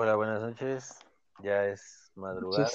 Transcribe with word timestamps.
Hola, 0.00 0.14
buenas 0.14 0.40
noches. 0.40 0.96
Ya 1.40 1.64
es 1.64 2.12
madrugada. 2.14 2.70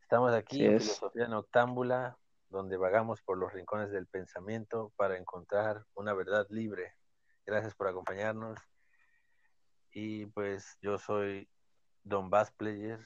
Estamos 0.00 0.32
aquí 0.32 0.64
en 0.64 0.78
Filosofía 0.78 1.26
Noctámbula, 1.26 2.16
donde 2.48 2.76
vagamos 2.76 3.22
por 3.22 3.38
los 3.38 3.52
rincones 3.52 3.90
del 3.90 4.06
pensamiento 4.06 4.92
para 4.94 5.18
encontrar 5.18 5.84
una 5.94 6.14
verdad 6.14 6.46
libre. 6.48 6.94
Gracias 7.44 7.74
por 7.74 7.88
acompañarnos. 7.88 8.56
Y 9.90 10.26
pues 10.26 10.78
yo 10.80 10.96
soy 10.96 11.50
Don 12.04 12.30
Bass 12.30 12.52
Player. 12.52 13.04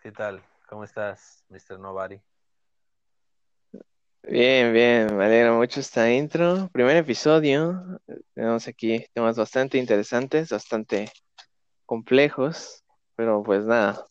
¿Qué 0.00 0.12
tal? 0.12 0.44
¿Cómo 0.68 0.84
estás, 0.84 1.44
Mr. 1.48 1.80
Nobody? 1.80 2.22
Bien, 4.22 4.72
bien, 4.72 5.16
me 5.16 5.24
alegra 5.24 5.52
mucho 5.52 5.80
esta 5.80 6.12
intro. 6.12 6.68
Primer 6.72 6.96
episodio. 6.96 7.82
Tenemos 8.34 8.68
aquí 8.68 9.06
temas 9.14 9.36
bastante 9.36 9.78
interesantes, 9.78 10.50
bastante 10.50 11.10
complejos, 11.86 12.84
pero 13.16 13.42
pues 13.42 13.64
nada. 13.64 14.06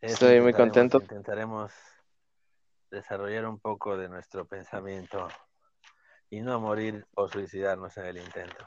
Estoy 0.00 0.40
muy 0.40 0.52
contento. 0.52 0.98
Intentaremos 1.00 1.72
desarrollar 2.90 3.46
un 3.46 3.58
poco 3.58 3.96
de 3.96 4.08
nuestro 4.08 4.46
pensamiento 4.46 5.26
y 6.30 6.40
no 6.40 6.60
morir 6.60 7.06
o 7.14 7.28
suicidarnos 7.28 7.96
en 7.96 8.04
el 8.04 8.18
intento. 8.18 8.64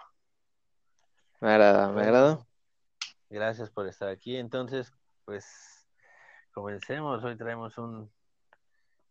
Me 1.40 1.52
agrada, 1.52 1.92
me 1.92 2.02
agrada. 2.02 2.46
Gracias 3.30 3.70
por 3.70 3.88
estar 3.88 4.10
aquí. 4.10 4.38
Entonces, 4.38 4.92
pues 5.24 5.88
comencemos. 6.52 7.24
Hoy 7.24 7.38
traemos 7.38 7.78
un 7.78 8.12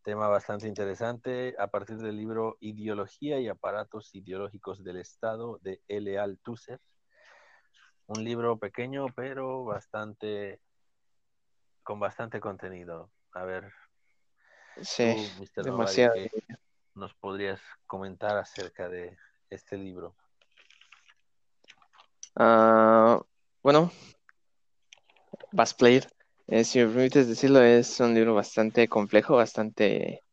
tema 0.03 0.29
bastante 0.29 0.67
interesante 0.67 1.55
a 1.59 1.69
partir 1.69 1.99
del 1.99 2.17
libro 2.17 2.57
Ideología 2.61 3.39
y 3.41 3.49
aparatos 3.49 4.15
ideológicos 4.15 4.83
del 4.83 4.97
Estado 4.97 5.59
de 5.63 5.81
L. 5.89 6.19
Althusser. 6.19 6.81
Un 8.07 8.25
libro 8.25 8.59
pequeño, 8.59 9.07
pero 9.15 9.65
bastante 9.65 10.61
con 11.83 12.01
bastante 12.01 12.41
contenido. 12.41 13.11
A 13.33 13.45
ver, 13.45 13.73
sí, 14.83 15.31
demasiado. 15.57 16.15
nos 16.95 17.15
podrías 17.15 17.61
comentar 17.87 18.37
acerca 18.37 18.89
de 18.89 19.17
este 19.51 19.77
libro? 19.77 20.15
Uh, 22.37 23.23
bueno, 23.63 23.91
Bass 25.53 25.75
Player 25.75 26.09
eh, 26.51 26.65
si 26.65 26.81
me 26.81 26.87
permites 26.87 27.29
decirlo, 27.29 27.63
es 27.63 28.01
un 28.01 28.13
libro 28.13 28.35
bastante 28.35 28.89
complejo, 28.89 29.37
bastante 29.37 30.25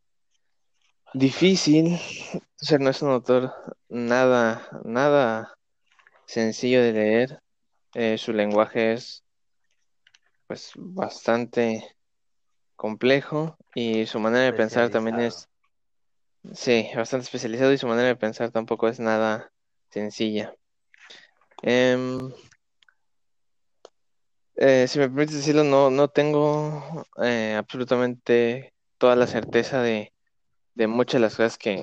difícil. 1.14 2.00
O 2.34 2.66
sea, 2.66 2.80
no 2.80 2.90
es 2.90 3.04
un 3.04 3.12
autor 3.12 3.54
nada, 3.88 4.68
nada 4.84 5.56
sencillo 6.26 6.82
de 6.82 6.94
leer. 6.94 7.40
Eh, 7.94 8.18
su 8.18 8.34
lenguaje 8.34 8.94
es 8.94 9.24
pues 10.48 10.72
bastante 10.76 11.84
complejo 12.76 13.56
y 13.76 14.08
su 14.08 14.20
manera 14.20 14.46
de 14.46 14.54
pensar 14.54 14.90
también 14.90 15.20
es 15.20 15.48
sí, 16.54 16.90
bastante 16.96 17.26
especializado 17.26 17.74
y 17.74 17.78
su 17.78 17.88
manera 17.88 18.08
de 18.08 18.16
pensar 18.16 18.50
tampoco 18.50 18.88
es 18.88 19.00
nada 19.00 19.52
sencilla. 19.92 20.56
Em, 21.62 22.32
eh, 24.58 24.88
si 24.88 24.98
me 24.98 25.08
permites 25.08 25.36
decirlo, 25.36 25.64
no, 25.64 25.92
no 25.92 26.08
tengo 26.08 27.06
eh, 27.22 27.56
absolutamente 27.58 28.74
toda 28.98 29.16
la 29.16 29.28
certeza 29.28 29.82
de, 29.84 30.12
muchas 30.88 31.14
de 31.14 31.20
las 31.20 31.36
cosas 31.36 31.58
que, 31.58 31.80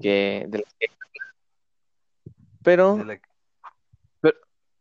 que, 0.00 0.48
pero, 2.62 3.04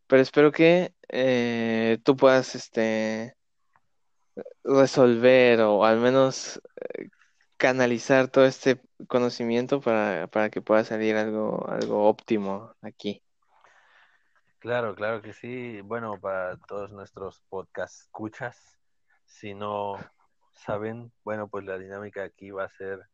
pero, 0.07 0.21
espero 0.21 0.51
que 0.51 0.93
eh, 1.09 1.97
tú 2.03 2.15
puedas 2.15 2.53
este 2.53 3.35
resolver 4.63 5.61
o 5.61 5.85
al 5.85 5.99
menos 5.99 6.61
canalizar 7.57 8.27
todo 8.27 8.45
este 8.45 8.79
conocimiento 9.07 9.81
para, 9.81 10.27
para 10.27 10.49
que 10.51 10.61
pueda 10.61 10.83
salir 10.83 11.15
algo, 11.15 11.67
algo 11.67 12.07
óptimo 12.07 12.75
aquí. 12.81 13.23
Claro, 14.59 14.95
claro 14.95 15.21
que 15.21 15.33
sí. 15.33 15.81
Bueno, 15.81 16.19
para 16.19 16.57
todos 16.57 16.91
nuestros 16.91 17.41
podcast 17.47 18.01
escuchas, 18.01 18.79
si 19.25 19.53
no 19.53 19.95
saben, 20.53 21.13
bueno, 21.23 21.47
pues 21.47 21.63
la 21.63 21.77
dinámica 21.77 22.23
aquí 22.23 22.49
va 22.49 22.63
a 22.63 22.69
ser, 22.69 23.07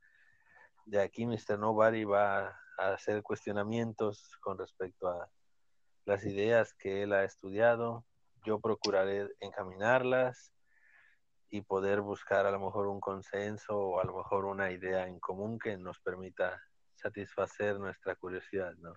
de 0.86 1.02
aquí 1.02 1.26
Mr. 1.26 1.60
Nobody 1.60 2.06
va 2.06 2.48
a 2.78 2.94
hacer 2.94 3.22
cuestionamientos 3.24 4.38
con 4.40 4.58
respecto 4.58 5.10
a 5.10 5.30
las 6.06 6.26
ideas 6.26 6.74
que 6.76 7.04
él 7.04 7.12
ha 7.12 7.26
estudiado. 7.26 8.06
Yo 8.46 8.62
procuraré 8.62 9.30
encaminarlas 9.42 10.54
y 11.50 11.62
poder 11.62 12.00
buscar 12.00 12.46
a 12.46 12.52
lo 12.52 12.60
mejor 12.60 12.88
un 12.88 13.02
consenso 13.02 13.78
o 13.78 14.00
a 14.00 14.06
lo 14.06 14.16
mejor 14.16 14.46
una 14.46 14.72
idea 14.72 15.08
en 15.08 15.20
común 15.20 15.60
que 15.60 15.78
nos 15.78 16.00
permita 16.00 16.62
satisfacer 16.96 17.80
nuestra 17.80 18.16
curiosidad, 18.16 18.74
¿no? 18.78 18.94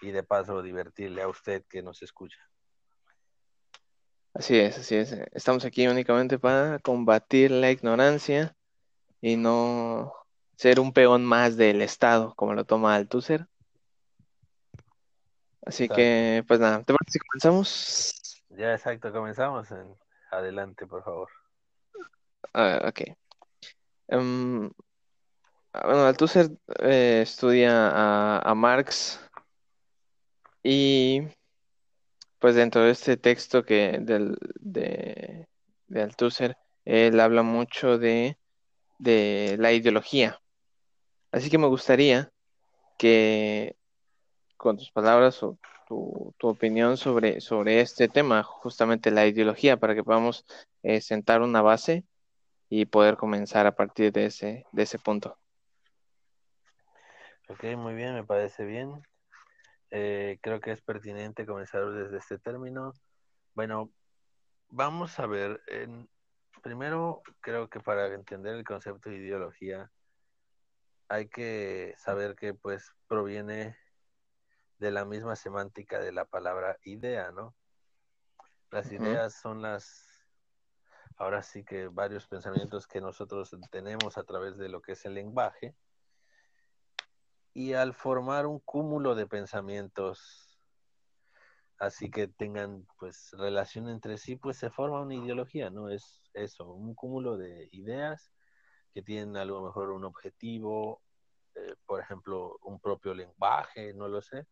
Y 0.00 0.10
de 0.10 0.22
paso 0.22 0.62
divertirle 0.62 1.22
a 1.22 1.28
usted 1.28 1.64
que 1.68 1.82
nos 1.82 2.02
escucha. 2.02 2.38
Así 4.34 4.58
es, 4.58 4.76
así 4.78 4.96
es. 4.96 5.12
Estamos 5.32 5.64
aquí 5.64 5.86
únicamente 5.88 6.38
para 6.38 6.78
combatir 6.80 7.50
la 7.50 7.70
ignorancia 7.70 8.54
y 9.22 9.36
no 9.36 10.12
ser 10.56 10.78
un 10.78 10.92
peón 10.92 11.24
más 11.24 11.56
del 11.56 11.80
Estado, 11.80 12.34
como 12.34 12.52
lo 12.52 12.64
toma 12.64 12.94
Althusser. 12.94 13.46
Así 15.64 15.88
que, 15.88 16.44
pues 16.46 16.60
nada, 16.60 16.82
¿te 16.82 16.94
parece 16.94 17.12
si 17.12 17.18
comenzamos? 17.18 18.44
Ya, 18.50 18.72
exacto, 18.72 19.10
comenzamos. 19.10 19.68
Adelante, 20.30 20.86
por 20.86 21.02
favor. 21.02 21.28
Ah, 22.52 22.82
ok. 22.86 23.16
Um, 24.08 24.70
bueno, 25.72 26.06
Althusser 26.06 26.50
eh, 26.80 27.20
estudia 27.22 27.88
a, 27.88 28.38
a 28.38 28.54
Marx 28.54 29.18
y 30.68 31.28
pues 32.40 32.56
dentro 32.56 32.82
de 32.82 32.90
este 32.90 33.16
texto 33.16 33.64
que 33.64 33.98
del, 34.00 34.36
de, 34.58 35.46
de 35.86 36.02
Althusser, 36.02 36.56
él 36.84 37.20
habla 37.20 37.44
mucho 37.44 37.98
de, 37.98 38.36
la 38.98 39.72
ideología. 39.72 40.40
Así 41.30 41.50
que 41.50 41.58
me 41.58 41.68
gustaría 41.68 42.32
que 42.98 43.76
con 44.56 44.76
tus 44.76 44.90
palabras 44.90 45.40
o 45.44 45.56
tu, 45.86 46.34
opinión 46.42 46.96
sobre, 46.96 47.40
sobre 47.40 47.80
este 47.80 48.08
tema, 48.08 48.42
justamente 48.42 49.12
la 49.12 49.24
ideología, 49.24 49.76
para 49.76 49.94
que 49.94 50.02
podamos 50.02 50.44
eh, 50.82 51.00
sentar 51.00 51.42
una 51.42 51.62
base 51.62 52.04
y 52.68 52.86
poder 52.86 53.16
comenzar 53.16 53.66
a 53.66 53.76
partir 53.76 54.10
de 54.10 54.26
ese, 54.26 54.66
de 54.72 54.82
ese 54.82 54.98
punto. 54.98 55.38
Ok, 57.48 57.62
muy 57.76 57.94
bien, 57.94 58.14
me 58.14 58.24
parece 58.24 58.64
bien. 58.64 59.00
Eh, 59.90 60.38
creo 60.42 60.60
que 60.60 60.72
es 60.72 60.82
pertinente 60.82 61.46
comenzar 61.46 61.90
desde 61.90 62.18
este 62.18 62.38
término. 62.38 62.92
Bueno, 63.54 63.92
vamos 64.68 65.18
a 65.18 65.26
ver. 65.26 65.60
En, 65.68 66.08
primero, 66.62 67.22
creo 67.40 67.68
que 67.68 67.80
para 67.80 68.06
entender 68.12 68.54
el 68.54 68.64
concepto 68.64 69.10
de 69.10 69.16
ideología 69.16 69.90
hay 71.08 71.28
que 71.28 71.94
saber 71.98 72.34
que 72.34 72.54
pues 72.54 72.92
proviene 73.06 73.76
de 74.78 74.90
la 74.90 75.04
misma 75.04 75.36
semántica 75.36 76.00
de 76.00 76.12
la 76.12 76.24
palabra 76.24 76.78
idea, 76.82 77.30
¿no? 77.30 77.54
Las 78.70 78.90
ideas 78.90 79.34
son 79.34 79.62
las, 79.62 80.26
ahora 81.16 81.42
sí 81.42 81.64
que 81.64 81.86
varios 81.86 82.26
pensamientos 82.26 82.86
que 82.86 83.00
nosotros 83.00 83.56
tenemos 83.70 84.18
a 84.18 84.24
través 84.24 84.58
de 84.58 84.68
lo 84.68 84.82
que 84.82 84.92
es 84.92 85.04
el 85.04 85.14
lenguaje 85.14 85.74
y 87.56 87.72
al 87.72 87.94
formar 87.94 88.44
un 88.44 88.58
cúmulo 88.60 89.14
de 89.14 89.26
pensamientos 89.26 90.60
así 91.78 92.10
que 92.10 92.28
tengan 92.28 92.86
pues 92.98 93.30
relación 93.32 93.88
entre 93.88 94.18
sí, 94.18 94.36
pues 94.36 94.58
se 94.58 94.68
forma 94.68 95.00
una 95.00 95.14
ideología, 95.14 95.70
¿no? 95.70 95.88
Es 95.88 96.20
eso, 96.34 96.70
un 96.70 96.94
cúmulo 96.94 97.38
de 97.38 97.70
ideas 97.72 98.30
que 98.92 99.00
tienen 99.00 99.38
a 99.38 99.46
lo 99.46 99.62
mejor 99.62 99.90
un 99.90 100.04
objetivo, 100.04 101.00
eh, 101.54 101.76
por 101.86 101.98
ejemplo, 101.98 102.58
un 102.62 102.78
propio 102.78 103.14
lenguaje, 103.14 103.94
no 103.94 104.06
lo 104.06 104.20
sé. 104.20 104.46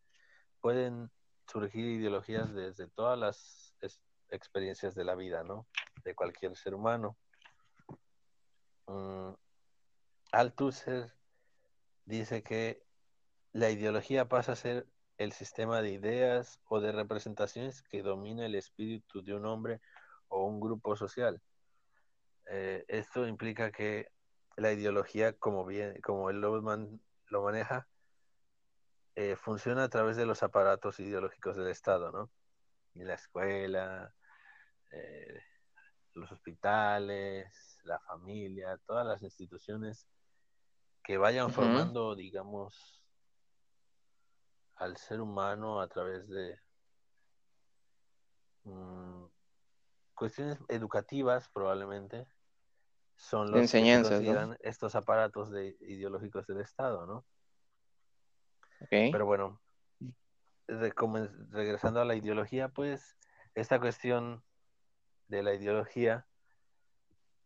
Pueden 0.63 1.11
surgir 1.47 1.85
ideologías 1.85 2.55
desde 2.55 2.89
todas 2.89 3.19
las 3.19 3.77
experiencias 4.31 4.95
de 4.95 5.05
la 5.05 5.15
vida, 5.15 5.45
¿no? 5.45 5.67
De 6.05 6.15
cualquier 6.15 6.57
ser 6.57 6.75
humano. 6.75 7.19
Mm, 8.87 9.35
Althusser 10.33 11.13
dice 12.07 12.43
que 12.43 12.84
la 13.55 13.71
ideología 13.71 14.29
pasa 14.29 14.53
a 14.53 14.57
ser 14.57 14.87
el 15.17 15.33
sistema 15.33 15.81
de 15.81 15.93
ideas 15.93 16.61
o 16.69 16.81
de 16.81 16.91
representaciones 16.91 17.83
que 17.83 18.03
domina 18.03 18.45
el 18.45 18.57
espíritu 18.57 19.23
de 19.23 19.33
un 19.33 19.47
hombre 19.47 19.81
o 20.27 20.45
un 20.45 20.59
grupo 20.59 20.97
social. 20.97 21.41
Eh, 22.47 22.85
esto 22.89 23.29
implica 23.29 23.71
que 23.71 24.11
la 24.57 24.73
ideología, 24.73 25.35
como 25.35 25.65
bien, 25.65 26.01
como 26.03 26.31
el 26.31 26.41
Lobman 26.41 27.01
lo 27.29 27.43
maneja, 27.45 27.87
eh, 29.15 29.37
funciona 29.37 29.85
a 29.85 29.89
través 29.89 30.17
de 30.17 30.27
los 30.27 30.43
aparatos 30.43 30.99
ideológicos 30.99 31.57
del 31.57 31.69
Estado, 31.69 32.11
¿no? 32.11 32.31
la 32.95 33.15
escuela, 33.15 34.13
eh, 34.91 35.41
los 36.15 36.31
hospitales, 36.33 37.79
la 37.85 38.01
familia, 38.01 38.79
todas 38.85 39.07
las 39.07 39.23
instituciones 39.23 40.09
que 41.05 41.19
vayan 41.19 41.51
formando, 41.51 42.17
digamos, 42.17 43.04
al 44.77 44.97
ser 44.97 45.21
humano 45.21 45.81
a 45.81 45.89
través 45.89 46.29
de 46.29 46.59
mm, 48.65 49.25
cuestiones 50.15 50.59
educativas 50.69 51.49
probablemente 51.53 52.27
son 53.17 53.51
los 53.51 53.61
que 53.61 53.69
se 53.69 53.79
enseñanzas, 53.79 54.11
¿no? 54.11 54.17
consideran 54.19 54.57
estos 54.61 54.95
aparatos 54.95 55.51
de, 55.51 55.77
ideológicos 55.81 56.47
del 56.47 56.61
Estado, 56.61 57.07
¿no? 57.07 57.25
Pero 58.91 59.25
bueno, 59.25 59.61
regresando 60.67 62.01
a 62.01 62.05
la 62.05 62.15
ideología, 62.15 62.69
pues 62.69 63.17
esta 63.55 63.81
cuestión 63.81 64.43
de 65.29 65.43
la 65.43 65.55
ideología, 65.55 66.27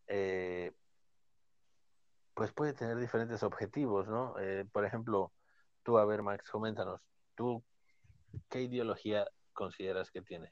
eh, 0.07 0.73
pues 2.33 2.51
puede 2.51 2.73
tener 2.73 2.97
diferentes 2.97 3.43
objetivos, 3.43 4.07
¿no? 4.07 4.37
Eh, 4.39 4.65
por 4.71 4.85
ejemplo, 4.85 5.31
tú, 5.83 5.97
a 5.97 6.05
ver, 6.05 6.23
Max, 6.23 6.49
coméntanos, 6.49 7.01
¿tú 7.39 7.63
qué 8.49 8.63
ideología 8.63 9.25
consideras 9.53 10.11
que 10.11 10.21
tienes? 10.21 10.51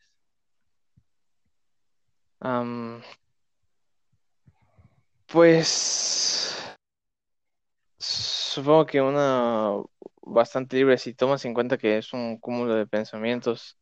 Am, 2.39 3.01
pues 5.25 6.55
supongo 7.99 8.85
que 8.85 9.01
una 9.01 9.71
bastante 10.21 10.77
libre 10.77 10.97
si 10.97 11.13
tomas 11.13 11.43
en 11.43 11.53
cuenta 11.53 11.77
que 11.77 11.97
es 11.97 12.13
un 12.13 12.37
cúmulo 12.37 12.75
de 12.75 12.87
pensamientos 12.87 13.77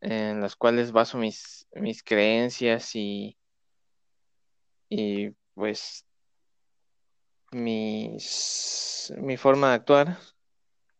en 0.00 0.40
las 0.40 0.56
cuales 0.56 0.92
baso 0.92 1.18
mis, 1.18 1.68
mis 1.74 2.02
creencias 2.02 2.96
y, 2.96 3.36
y 4.88 5.32
pues 5.52 6.06
mis, 7.52 9.12
mi 9.18 9.36
forma 9.36 9.68
de 9.68 9.74
actuar, 9.74 10.16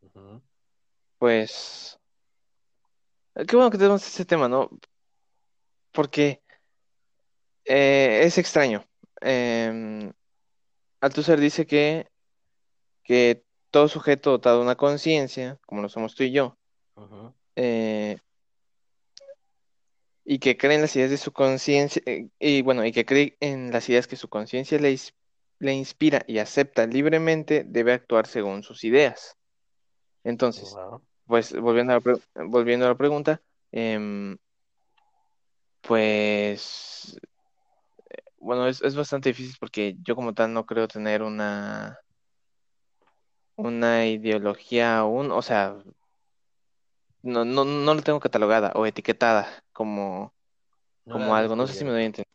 Ujú, 0.03 0.43
pues 1.19 1.99
qué 3.35 3.57
bueno 3.57 3.71
que 3.71 3.79
tenemos 3.79 4.07
ese 4.07 4.25
tema, 4.25 4.49
¿no? 4.49 4.71
Porque 5.93 6.43
eh, 7.65 8.23
es 8.25 8.39
extraño. 8.39 8.85
Eh, 9.21 10.13
Althusser 11.01 11.41
dice 11.41 11.67
que, 11.67 12.09
que 13.03 13.45
todo 13.71 13.89
sujeto 13.89 14.31
dotado 14.31 14.59
de 14.59 14.65
una 14.65 14.77
conciencia, 14.77 15.59
como 15.67 15.83
lo 15.83 15.89
somos 15.89 16.15
tú 16.15 16.25
y 16.25 16.33
yo, 16.33 16.57
eh, 17.57 18.19
y 20.25 20.39
que 20.39 20.57
cree 20.57 20.77
en 20.77 20.83
las 20.83 20.97
ideas 20.97 21.11
de 21.11 21.19
su 21.19 21.33
conciencia, 21.33 22.03
eh, 22.07 22.29
y 22.39 22.63
bueno, 22.63 22.85
y 22.85 22.93
que 22.93 23.05
cree 23.05 23.37
en 23.41 23.71
las 23.71 23.89
ideas 23.89 24.07
que 24.07 24.17
su 24.17 24.29
conciencia 24.29 24.79
le, 24.79 24.97
le 25.59 25.73
inspira 25.75 26.25
y 26.27 26.39
acepta 26.39 26.87
libremente, 26.87 27.65
debe 27.67 27.93
actuar 27.93 28.27
según 28.27 28.63
sus 28.63 28.83
ideas. 28.85 29.37
Entonces, 30.27 30.73
wow, 30.75 31.01
pues 31.27 31.59
volviendo 31.59 31.93
a 31.93 32.01
la, 32.05 32.45
volviendo 32.47 32.85
a 32.87 32.89
la 32.91 32.97
pregunta, 32.97 33.41
em, 33.71 34.37
pues 35.83 37.17
bueno, 38.39 38.67
es, 38.67 38.83
es 38.83 38.97
bastante 38.97 39.29
difícil 39.31 39.57
porque 39.61 39.97
yo 40.03 40.17
como 40.17 40.35
tal 40.35 40.53
no 40.53 40.67
creo 40.67 40.89
tener 40.89 41.23
una, 41.23 41.99
una 43.57 44.07
ideología 44.07 44.99
aún, 44.99 45.31
o 45.31 45.43
sea, 45.43 45.77
no, 47.23 47.45
no, 47.45 47.65
no 47.65 47.95
la 47.95 48.03
tengo 48.03 48.19
catalogada 48.21 48.73
o 48.75 48.85
etiquetada 48.85 49.47
como, 49.73 50.35
como 51.09 51.37
algo, 51.37 51.55
no 51.55 51.67
sé 51.69 51.75
si 51.75 51.85
me 51.85 51.91
doy 51.91 52.03
a 52.03 52.07
entender. 52.07 52.26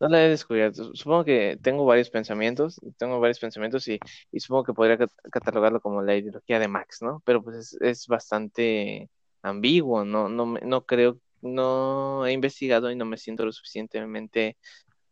No 0.00 0.08
la 0.08 0.24
he 0.24 0.28
descubierto. 0.28 0.94
Supongo 0.94 1.24
que 1.24 1.58
tengo 1.62 1.84
varios 1.86 2.10
pensamientos, 2.10 2.80
tengo 2.98 3.20
varios 3.20 3.38
pensamientos 3.38 3.86
y, 3.88 3.98
y 4.32 4.40
supongo 4.40 4.64
que 4.64 4.74
podría 4.74 4.98
cat- 4.98 5.12
catalogarlo 5.30 5.80
como 5.80 6.02
la 6.02 6.16
ideología 6.16 6.58
de 6.58 6.68
Max, 6.68 7.00
¿no? 7.02 7.22
Pero 7.24 7.42
pues 7.42 7.56
es, 7.56 7.78
es 7.80 8.06
bastante 8.06 9.08
ambiguo, 9.42 10.04
no, 10.04 10.28
no, 10.28 10.46
no 10.46 10.84
creo, 10.84 11.18
no 11.42 12.26
he 12.26 12.32
investigado 12.32 12.90
y 12.90 12.96
no 12.96 13.04
me 13.04 13.16
siento 13.18 13.44
lo 13.44 13.52
suficientemente 13.52 14.56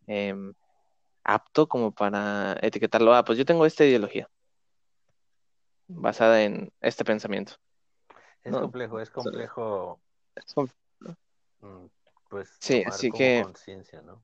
em, 0.06 0.52
apto 1.24 1.68
como 1.68 1.92
para 1.92 2.58
etiquetarlo. 2.62 3.14
Ah, 3.14 3.24
pues 3.24 3.38
yo 3.38 3.44
tengo 3.44 3.66
esta 3.66 3.84
ideología 3.84 4.28
basada 5.88 6.42
en 6.42 6.72
este 6.80 7.04
pensamiento, 7.04 7.54
Es 8.44 8.52
¿no? 8.52 8.62
complejo, 8.62 9.00
es 9.00 9.10
complejo, 9.10 10.00
es 10.34 10.54
com- 10.54 10.68
mm, 11.60 11.86
pues, 12.28 12.50
Sí, 12.60 12.82
así 12.86 13.10
que 13.10 13.42
conciencia, 13.42 14.02
¿no? 14.02 14.22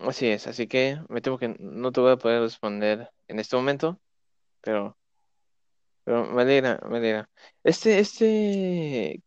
Así 0.00 0.28
es, 0.28 0.46
así 0.46 0.66
que 0.66 0.98
me 1.08 1.20
temo 1.20 1.38
que 1.38 1.56
no 1.58 1.92
te 1.92 2.00
voy 2.00 2.12
a 2.12 2.16
poder 2.16 2.42
responder 2.42 3.10
en 3.28 3.38
este 3.38 3.56
momento, 3.56 4.00
pero 4.60 4.96
Pero 6.04 6.24
me 6.26 6.42
alegra, 6.42 6.80
me 6.88 6.98
alegra. 6.98 7.28
Este, 7.62 7.98
este, 7.98 9.22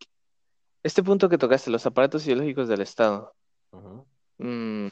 este 0.82 1.02
punto 1.02 1.28
que 1.28 1.38
tocaste, 1.38 1.70
los 1.70 1.86
aparatos 1.86 2.26
ideológicos 2.26 2.68
del 2.68 2.82
Estado. 2.82 3.34
Mm, 4.38 4.88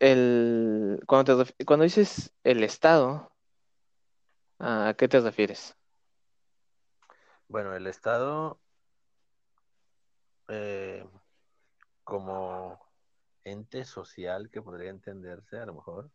el, 0.00 1.00
cuando 1.06 1.44
te 1.44 1.64
cuando 1.64 1.84
dices 1.84 2.32
el 2.44 2.62
Estado, 2.64 3.32
¿a 4.58 4.94
qué 4.96 5.08
te 5.08 5.20
refieres? 5.20 5.76
Bueno, 7.48 7.74
el 7.74 7.86
Estado 7.86 8.60
eh, 10.48 11.06
como 12.08 12.80
ente 13.44 13.84
social 13.84 14.48
que 14.48 14.62
podría 14.62 14.88
entenderse 14.88 15.58
a 15.58 15.66
lo 15.66 15.74
mejor, 15.74 16.10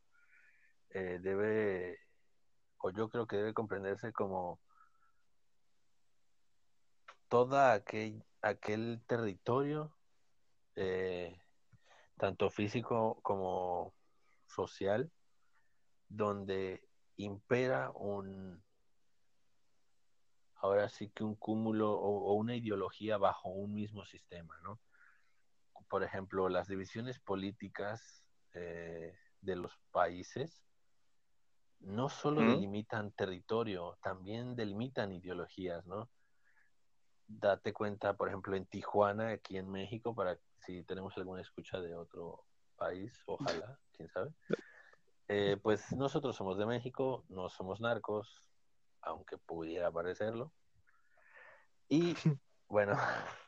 eh, 0.89 1.19
debe, 1.21 1.99
o 2.79 2.89
yo 2.89 3.09
creo 3.09 3.27
que 3.27 3.37
debe 3.37 3.53
comprenderse 3.53 4.11
como 4.11 4.59
toda 7.27 7.73
aquel, 7.73 8.23
aquel 8.41 9.03
territorio, 9.05 9.95
eh, 10.75 11.39
tanto 12.17 12.49
físico 12.49 13.19
como 13.21 13.93
social, 14.47 15.11
donde 16.09 16.89
impera 17.17 17.91
un, 17.91 18.63
ahora 20.55 20.89
sí 20.89 21.11
que 21.11 21.23
un 21.23 21.35
cúmulo 21.35 21.91
o, 21.91 22.31
o 22.31 22.33
una 22.33 22.55
ideología 22.55 23.17
bajo 23.19 23.49
un 23.49 23.75
mismo 23.75 24.05
sistema, 24.05 24.59
¿no? 24.63 24.79
Por 25.93 26.03
ejemplo, 26.03 26.49
las 26.49 26.67
divisiones 26.67 27.19
políticas 27.19 28.23
eh, 28.55 29.15
de 29.41 29.55
los 29.55 29.77
países 29.91 30.65
no 31.81 32.09
solo 32.09 32.41
delimitan 32.41 33.11
territorio, 33.11 33.99
también 34.01 34.55
delimitan 34.55 35.11
ideologías, 35.11 35.85
¿no? 35.85 36.09
Date 37.27 37.73
cuenta, 37.73 38.15
por 38.15 38.27
ejemplo, 38.27 38.55
en 38.55 38.65
Tijuana, 38.65 39.27
aquí 39.33 39.55
en 39.55 39.69
México, 39.69 40.15
para 40.15 40.39
si 40.65 40.81
tenemos 40.81 41.15
alguna 41.15 41.43
escucha 41.43 41.79
de 41.79 41.93
otro 41.93 42.43
país, 42.75 43.13
ojalá, 43.27 43.77
quién 43.95 44.09
sabe. 44.09 44.33
Eh, 45.27 45.57
pues 45.61 45.91
nosotros 45.91 46.35
somos 46.35 46.57
de 46.57 46.65
México, 46.65 47.23
no 47.29 47.49
somos 47.49 47.79
narcos, 47.79 48.43
aunque 48.99 49.37
pudiera 49.37 49.91
parecerlo. 49.91 50.51
Y 51.87 52.15
bueno, 52.67 52.97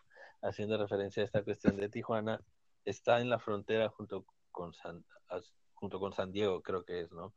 haciendo 0.45 0.77
referencia 0.77 1.23
a 1.23 1.25
esta 1.25 1.43
cuestión 1.43 1.75
de 1.77 1.89
Tijuana, 1.89 2.41
está 2.83 3.19
en 3.19 3.29
la 3.29 3.39
frontera 3.39 3.89
junto 3.89 4.25
con 4.51 4.73
San, 4.73 5.03
junto 5.73 5.99
con 5.99 6.13
San 6.13 6.31
Diego, 6.31 6.61
creo 6.61 6.85
que 6.85 7.01
es, 7.01 7.11
¿no? 7.11 7.33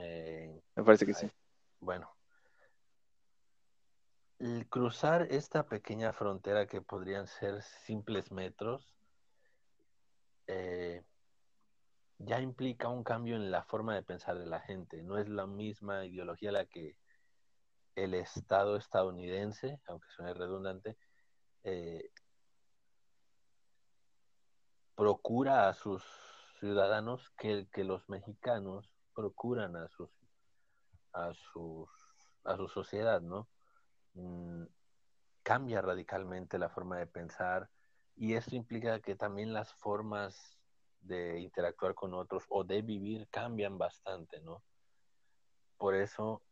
Eh, 0.00 0.60
Me 0.76 0.84
parece 0.84 1.06
que 1.06 1.14
sí. 1.14 1.30
bueno, 1.80 2.10
el 4.38 4.68
cruzar 4.68 5.22
esta 5.30 5.66
pequeña 5.66 6.12
frontera 6.12 6.66
que 6.66 6.80
podrían 6.80 7.26
ser 7.26 7.62
simples 7.62 8.30
metros, 8.30 8.94
eh, 10.46 11.02
ya 12.18 12.40
implica 12.40 12.88
un 12.88 13.04
cambio 13.04 13.36
en 13.36 13.50
la 13.50 13.64
forma 13.64 13.94
de 13.94 14.02
pensar 14.02 14.38
de 14.38 14.46
la 14.46 14.60
gente. 14.60 15.02
No 15.02 15.18
es 15.18 15.28
la 15.28 15.46
misma 15.46 16.04
ideología 16.04 16.52
la 16.52 16.66
que 16.66 16.96
el 17.94 18.14
Estado 18.14 18.76
estadounidense, 18.76 19.80
aunque 19.86 20.08
suene 20.10 20.34
redundante, 20.34 20.96
eh, 21.64 22.10
procura 24.94 25.68
a 25.68 25.74
sus 25.74 26.02
ciudadanos 26.58 27.30
que, 27.38 27.68
que 27.72 27.84
los 27.84 28.08
mexicanos 28.08 28.92
procuran 29.14 29.76
a 29.76 29.88
sus 29.88 30.10
a 31.12 31.32
sus 31.34 31.88
a 32.44 32.56
su 32.56 32.68
sociedad, 32.68 33.20
¿no? 33.20 33.48
Mm, 34.14 34.64
cambia 35.42 35.80
radicalmente 35.80 36.58
la 36.58 36.68
forma 36.68 36.98
de 36.98 37.06
pensar 37.06 37.70
y 38.16 38.34
esto 38.34 38.56
implica 38.56 39.00
que 39.00 39.14
también 39.14 39.52
las 39.52 39.72
formas 39.74 40.58
de 41.00 41.40
interactuar 41.40 41.94
con 41.94 42.14
otros 42.14 42.44
o 42.48 42.64
de 42.64 42.82
vivir 42.82 43.28
cambian 43.28 43.78
bastante, 43.78 44.40
¿no? 44.40 44.62
Por 45.76 45.94
eso 45.94 46.42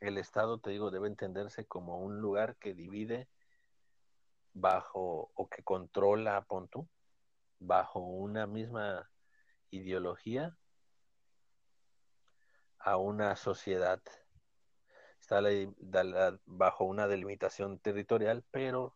el 0.00 0.18
Estado, 0.18 0.58
te 0.58 0.70
digo, 0.70 0.90
debe 0.90 1.06
entenderse 1.06 1.64
como 1.64 2.00
un 2.00 2.20
lugar 2.20 2.56
que 2.56 2.74
divide 2.74 3.28
bajo 4.54 5.30
o 5.34 5.48
que 5.48 5.62
controla, 5.62 6.44
pon 6.44 6.68
tú, 6.68 6.88
bajo 7.58 8.00
una 8.00 8.46
misma 8.46 9.10
ideología 9.70 10.56
a 12.78 12.96
una 12.96 13.36
sociedad. 13.36 14.00
Está 15.20 15.40
la- 15.40 16.38
bajo 16.44 16.84
una 16.84 17.08
delimitación 17.08 17.78
territorial, 17.78 18.44
pero 18.50 18.94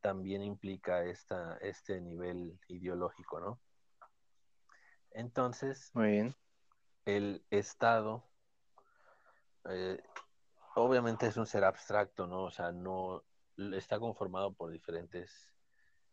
también 0.00 0.42
implica 0.42 1.04
esta, 1.04 1.56
este 1.58 2.00
nivel 2.00 2.58
ideológico, 2.68 3.40
¿no? 3.40 3.60
Entonces, 5.12 5.90
Muy 5.94 6.10
bien. 6.10 6.36
el 7.04 7.44
Estado, 7.50 8.24
eh, 9.68 10.02
obviamente 10.74 11.26
es 11.26 11.36
un 11.36 11.46
ser 11.46 11.64
abstracto, 11.64 12.26
¿no? 12.26 12.44
O 12.44 12.50
sea, 12.50 12.72
no 12.72 13.22
está 13.56 13.98
conformado 13.98 14.52
por 14.52 14.70
diferentes 14.70 15.54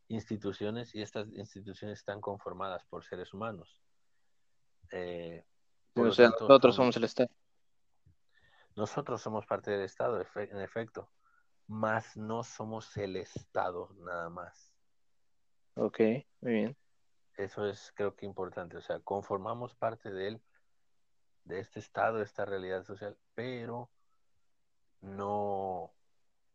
instituciones 0.07 0.93
y 0.93 1.01
estas 1.01 1.27
instituciones 1.29 1.99
están 1.99 2.21
conformadas 2.21 2.83
por 2.85 3.03
seres 3.03 3.33
humanos. 3.33 3.79
Eh, 4.91 5.45
por 5.93 6.07
o 6.07 6.11
sea, 6.11 6.29
tanto, 6.29 6.47
nosotros 6.47 6.75
somos 6.75 6.97
el 6.97 7.03
Estado. 7.05 7.29
nosotros 8.75 9.21
somos 9.21 9.45
parte 9.45 9.71
del 9.71 9.81
Estado, 9.81 10.21
en 10.35 10.59
efecto, 10.59 11.09
más 11.67 12.17
no 12.17 12.43
somos 12.43 12.95
el 12.97 13.15
Estado 13.15 13.93
nada 13.99 14.29
más. 14.29 14.73
Ok, 15.75 15.99
muy 16.41 16.53
bien. 16.53 16.77
Eso 17.37 17.65
es 17.65 17.93
creo 17.95 18.15
que 18.15 18.25
importante, 18.25 18.77
o 18.77 18.81
sea, 18.81 18.99
conformamos 18.99 19.73
parte 19.75 20.11
de 20.11 20.27
él, 20.27 20.41
de 21.45 21.59
este 21.59 21.79
Estado, 21.79 22.17
de 22.17 22.25
esta 22.25 22.45
realidad 22.45 22.83
social, 22.83 23.17
pero 23.33 23.89
no, 24.99 25.93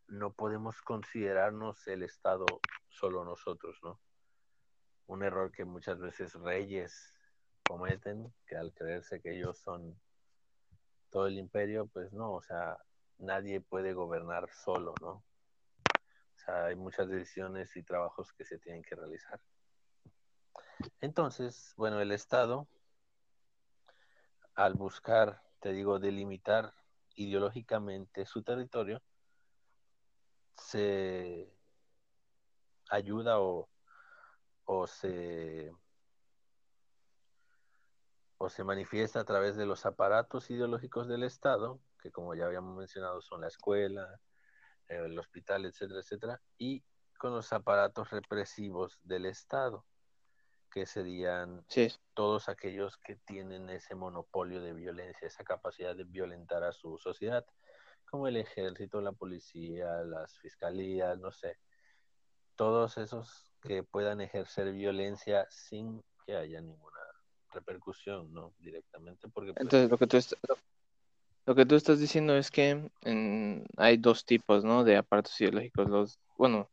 no 0.09 0.33
podemos 0.33 0.81
considerarnos 0.83 1.87
el 1.89 2.03
Estado 2.03 2.47
solo 2.89 3.25
nosotros, 3.25 3.79
¿no? 3.83 4.01
Un 5.07 5.23
error 5.23 5.53
que 5.53 5.65
muchas 5.65 5.99
veces 5.99 6.35
reyes 6.35 7.13
cometen, 7.63 8.33
que 8.47 8.57
al 8.57 8.73
creerse 8.73 9.21
que 9.21 9.37
ellos 9.37 9.59
son 9.59 9.99
todo 11.11 11.27
el 11.27 11.39
imperio, 11.39 11.87
pues 11.87 12.13
no, 12.13 12.33
o 12.33 12.43
sea, 12.43 12.79
nadie 13.19 13.61
puede 13.61 13.93
gobernar 13.93 14.49
solo, 14.53 14.95
¿no? 15.01 15.11
O 15.11 16.39
sea, 16.39 16.67
hay 16.67 16.77
muchas 16.77 17.09
decisiones 17.09 17.77
y 17.77 17.83
trabajos 17.83 18.33
que 18.33 18.45
se 18.45 18.59
tienen 18.59 18.83
que 18.83 18.95
realizar. 18.95 19.41
Entonces, 21.01 21.73
bueno, 21.77 22.01
el 22.01 22.13
Estado, 22.13 22.69
al 24.55 24.75
buscar, 24.75 25.43
te 25.61 25.73
digo, 25.73 25.99
delimitar 25.99 26.73
ideológicamente 27.15 28.27
su 28.27 28.43
territorio, 28.43 29.03
se 30.57 31.53
ayuda 32.91 33.41
o, 33.41 33.69
o 34.65 34.87
se 34.87 35.73
o 38.39 38.49
se 38.51 38.65
manifiesta 38.65 39.21
a 39.21 39.25
través 39.25 39.57
de 39.57 39.67
los 39.67 39.87
aparatos 39.87 40.51
ideológicos 40.51 41.09
del 41.09 41.23
Estado, 41.23 41.81
que 41.99 42.11
como 42.11 42.35
ya 42.35 42.45
habíamos 42.45 42.77
mencionado 42.77 43.23
son 43.23 43.41
la 43.41 43.49
escuela, 43.49 44.21
el 44.89 45.19
hospital, 45.19 45.65
etcétera, 45.65 46.01
etcétera, 46.01 46.43
y 46.59 46.85
con 47.19 47.35
los 47.35 47.53
aparatos 47.53 48.11
represivos 48.11 49.01
del 49.03 49.25
Estado, 49.27 49.87
que 50.71 50.85
serían 50.85 51.65
Sí, 51.69 51.91
todos 52.13 52.51
aquellos 52.51 52.99
que 52.99 53.17
tienen 53.17 53.71
ese 53.71 53.95
monopolio 53.95 54.61
de 54.61 54.75
violencia, 54.75 55.27
esa 55.27 55.43
capacidad 55.43 55.97
de 55.97 56.05
violentar 56.05 56.63
a 56.65 56.73
su 56.73 56.99
sociedad, 56.99 57.47
como 58.07 58.29
el 58.29 58.37
ejército, 58.37 59.01
la 59.01 59.13
policía, 59.13 59.87
las 60.05 60.39
fiscalías, 60.39 61.19
no 61.19 61.33
sé, 61.33 61.59
todos 62.57 62.99
esos 62.99 63.53
que 63.63 63.83
puedan 63.83 64.21
ejercer 64.21 64.73
violencia 64.73 65.47
sin 65.51 66.03
que 66.25 66.37
haya 66.37 66.61
ninguna 66.61 66.99
repercusión, 67.53 68.33
¿no? 68.33 68.55
Directamente, 68.59 69.29
porque 69.29 69.53
pues, 69.53 69.63
entonces 69.65 69.91
lo 69.91 69.99
que 69.99 70.07
tú 70.07 70.17
est- 70.17 70.35
lo, 71.47 71.55
que 71.55 71.67
tú 71.67 71.75
estás 71.77 72.01
diciendo 72.01 72.37
es 72.37 72.51
que 72.51 72.91
en- 73.03 73.67
hay 73.77 73.97
dos 73.97 74.25
tipos, 74.25 74.65
¿no? 74.65 74.85
De 74.85 74.97
aparatos 74.97 75.41
ideológicos. 75.41 75.89
Los, 75.89 76.19
bueno, 76.37 76.69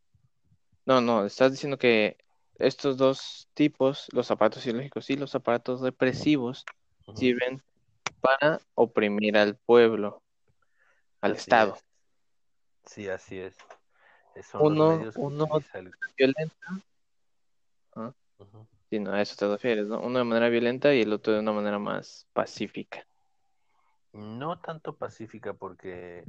no, 0.86 1.02
no, 1.02 1.26
estás 1.26 1.52
diciendo 1.52 1.78
que 1.78 2.18
estos 2.56 2.98
dos 2.98 3.50
tipos, 3.54 4.08
los 4.14 4.32
aparatos 4.32 4.66
ideológicos 4.66 5.10
y 5.10 5.16
los 5.18 5.36
aparatos 5.36 5.82
represivos, 5.82 6.66
sirven 7.16 7.62
para 8.22 8.60
oprimir 8.76 9.38
al 9.38 9.58
pueblo, 9.58 10.23
al 11.24 11.32
así 11.32 11.40
Estado. 11.40 11.74
es. 11.76 11.86
Sí, 12.86 13.10
así 13.10 13.40
es. 13.40 13.58
Son 14.44 14.62
Uno, 14.62 15.10
uno 15.16 15.48
violenta, 16.18 16.84
ujú. 18.38 18.68
si 18.90 19.00
no, 19.00 19.14
a 19.14 19.22
eso 19.22 19.36
te 19.38 19.48
refieres, 19.48 19.88
¿no? 19.88 20.02
Uno 20.02 20.20
de 20.20 20.26
manera 20.26 20.50
violenta 20.50 20.94
y 20.94 21.02
el 21.02 21.14
otro 21.14 21.34
de 21.34 21.40
una 21.40 21.54
manera 21.54 21.80
más 21.80 22.28
pacífica. 22.34 23.08
No 24.12 24.60
tanto 24.60 24.98
pacífica 24.98 25.54
porque, 25.54 26.24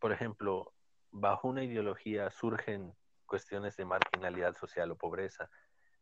por 0.00 0.12
ejemplo, 0.12 0.72
bajo 1.10 1.48
una 1.48 1.62
ideología 1.62 2.30
surgen 2.30 2.94
cuestiones 3.26 3.76
de 3.76 3.84
marginalidad 3.84 4.56
social 4.56 4.90
o 4.90 4.96
pobreza. 4.96 5.50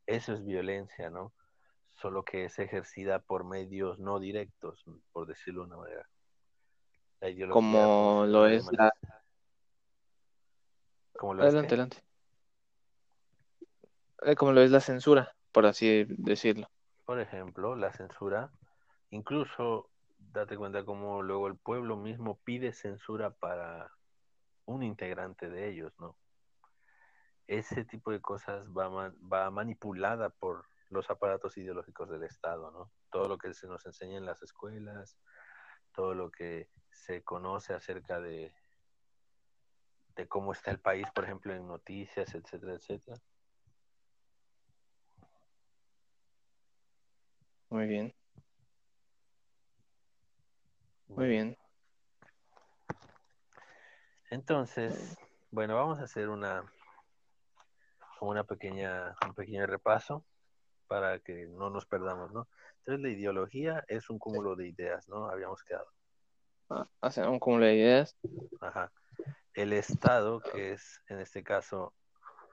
Eso 0.06 0.34
es 0.34 0.44
violencia, 0.44 1.10
¿no? 1.10 1.34
Solo 1.94 2.22
que 2.22 2.44
es 2.44 2.58
ejercida 2.58 3.18
por 3.18 3.44
medios 3.44 3.98
no 3.98 4.20
directos, 4.20 4.84
por 5.12 5.26
decirlo 5.26 5.62
de 5.62 5.66
una 5.66 5.76
manera. 5.78 6.08
La 7.20 7.48
Como 7.48 8.24
lo 8.26 8.46
es 8.46 8.70
la... 8.72 8.92
como 11.14 11.34
lo 11.34 11.42
es 11.42 11.48
Adelante, 11.48 11.74
adelante. 11.74 12.02
Eh, 14.22 14.34
Como 14.36 14.52
lo 14.52 14.60
es 14.62 14.70
la 14.70 14.80
censura, 14.80 15.34
por 15.52 15.66
así 15.66 16.04
decirlo. 16.08 16.68
por 17.04 17.20
ejemplo, 17.20 17.76
la 17.76 17.92
censura, 17.92 18.50
incluso 19.10 19.90
date 20.18 20.56
cuenta 20.56 20.84
cómo 20.84 21.22
luego 21.22 21.46
el 21.46 21.56
pueblo 21.56 21.96
mismo 21.96 22.38
pide 22.44 22.72
censura 22.72 23.30
para 23.30 23.90
un 24.64 24.82
integrante 24.82 25.48
de 25.48 25.68
ellos, 25.70 25.92
¿no? 25.98 26.16
Ese 27.46 27.84
tipo 27.84 28.10
de 28.10 28.20
cosas 28.20 28.66
va, 28.68 28.90
ma- 28.90 29.14
va 29.32 29.50
manipulada 29.50 30.30
por 30.30 30.66
los 30.90 31.08
aparatos 31.10 31.56
ideológicos 31.56 32.10
del 32.10 32.24
Estado, 32.24 32.70
¿no? 32.72 32.90
Todo 33.10 33.28
lo 33.28 33.38
que 33.38 33.54
se 33.54 33.68
nos 33.68 33.86
enseña 33.86 34.18
en 34.18 34.26
las 34.26 34.42
escuelas, 34.42 35.16
todo 35.94 36.14
lo 36.14 36.30
que 36.30 36.68
se 36.96 37.22
conoce 37.22 37.74
acerca 37.74 38.20
de, 38.20 38.52
de 40.16 40.28
cómo 40.28 40.52
está 40.52 40.70
el 40.70 40.80
país, 40.80 41.06
por 41.14 41.24
ejemplo, 41.24 41.54
en 41.54 41.66
noticias, 41.66 42.34
etcétera, 42.34 42.74
etcétera. 42.74 43.16
Muy 47.68 47.86
bien, 47.86 48.14
muy 51.08 51.28
bien. 51.28 51.56
Entonces, 54.30 55.16
bueno, 55.50 55.76
vamos 55.76 55.98
a 56.00 56.04
hacer 56.04 56.28
una 56.28 56.64
una 58.20 58.44
pequeña 58.44 59.14
un 59.26 59.34
pequeño 59.34 59.66
repaso 59.66 60.24
para 60.88 61.18
que 61.20 61.46
no 61.46 61.70
nos 61.70 61.86
perdamos, 61.86 62.32
¿no? 62.32 62.48
Entonces, 62.78 63.02
la 63.02 63.08
ideología 63.10 63.84
es 63.88 64.08
un 64.10 64.18
cúmulo 64.18 64.56
de 64.56 64.68
ideas, 64.68 65.08
¿no? 65.08 65.28
Habíamos 65.28 65.62
quedado. 65.64 65.95
Hacen 67.00 67.28
un 67.28 67.38
cúmulo 67.38 67.66
de 67.66 67.74
ideas. 67.74 68.16
Ajá. 68.60 68.92
El 69.54 69.72
Estado, 69.72 70.40
que 70.40 70.72
es 70.72 71.02
en 71.08 71.20
este 71.20 71.42
caso 71.42 71.94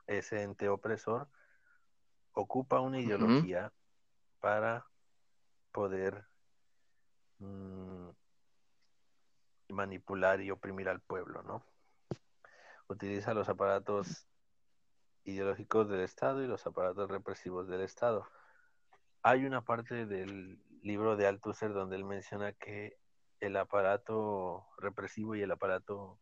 ese 0.08 0.44
ente 0.44 0.70
opresor, 0.70 1.28
ocupa 2.34 2.80
una 2.80 3.00
ideología 3.00 3.72
para 4.40 4.86
poder 5.72 6.26
mm, 7.40 8.10
manipular 9.70 10.42
y 10.42 10.52
oprimir 10.52 10.90
al 10.90 11.02
pueblo, 11.02 11.44
¿no? 11.44 11.66
Utiliza 12.88 13.34
los 13.34 13.50
aparatos 13.50 14.28
ideológicos 15.24 15.90
del 15.90 16.02
Estado 16.02 16.44
y 16.44 16.48
los 16.48 16.66
aparatos 16.68 17.10
represivos 17.10 17.68
del 17.68 17.82
Estado. 17.82 18.28
Hay 19.22 19.46
una 19.46 19.62
parte 19.62 20.06
del 20.06 20.62
libro 20.82 21.16
de 21.16 21.28
Althusser 21.28 21.74
donde 21.74 21.96
él 21.96 22.04
menciona 22.04 22.52
que 22.54 22.98
el 23.40 23.56
aparato 23.58 24.66
represivo 24.78 25.36
y 25.36 25.42
el 25.42 25.52
aparato 25.52 26.20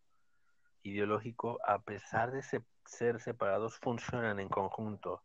ideológico, 0.83 1.59
a 1.65 1.79
pesar 1.81 2.31
de 2.31 2.41
se- 2.41 2.63
ser 2.85 3.19
separados, 3.21 3.77
funcionan 3.77 4.39
en 4.39 4.49
conjunto. 4.49 5.23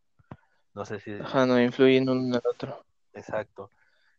No 0.74 0.84
sé 0.84 1.00
si 1.00 1.12
Ajá, 1.18 1.46
no 1.46 1.60
influyen 1.60 2.08
uno 2.08 2.20
en 2.20 2.34
el 2.34 2.42
otro. 2.44 2.84
Exacto. 3.14 3.70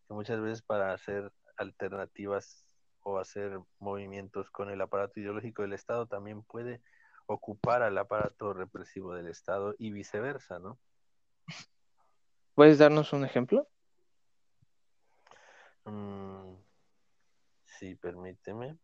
Muchas 0.09 0.41
veces 0.41 0.61
para 0.63 0.93
hacer 0.93 1.31
alternativas 1.57 2.65
o 3.01 3.19
hacer 3.19 3.59
movimientos 3.79 4.49
con 4.49 4.69
el 4.69 4.81
aparato 4.81 5.19
ideológico 5.19 5.61
del 5.61 5.73
Estado 5.73 6.07
también 6.07 6.41
puede 6.43 6.81
ocupar 7.27 7.83
al 7.83 7.97
aparato 7.97 8.53
represivo 8.53 9.13
del 9.13 9.27
Estado 9.27 9.75
y 9.77 9.91
viceversa, 9.91 10.59
¿no? 10.59 10.79
¿Puedes 12.55 12.79
darnos 12.79 13.13
un 13.13 13.23
ejemplo? 13.23 13.67
Mm, 15.85 16.55
Sí, 17.77 17.93
permíteme. 17.95 18.75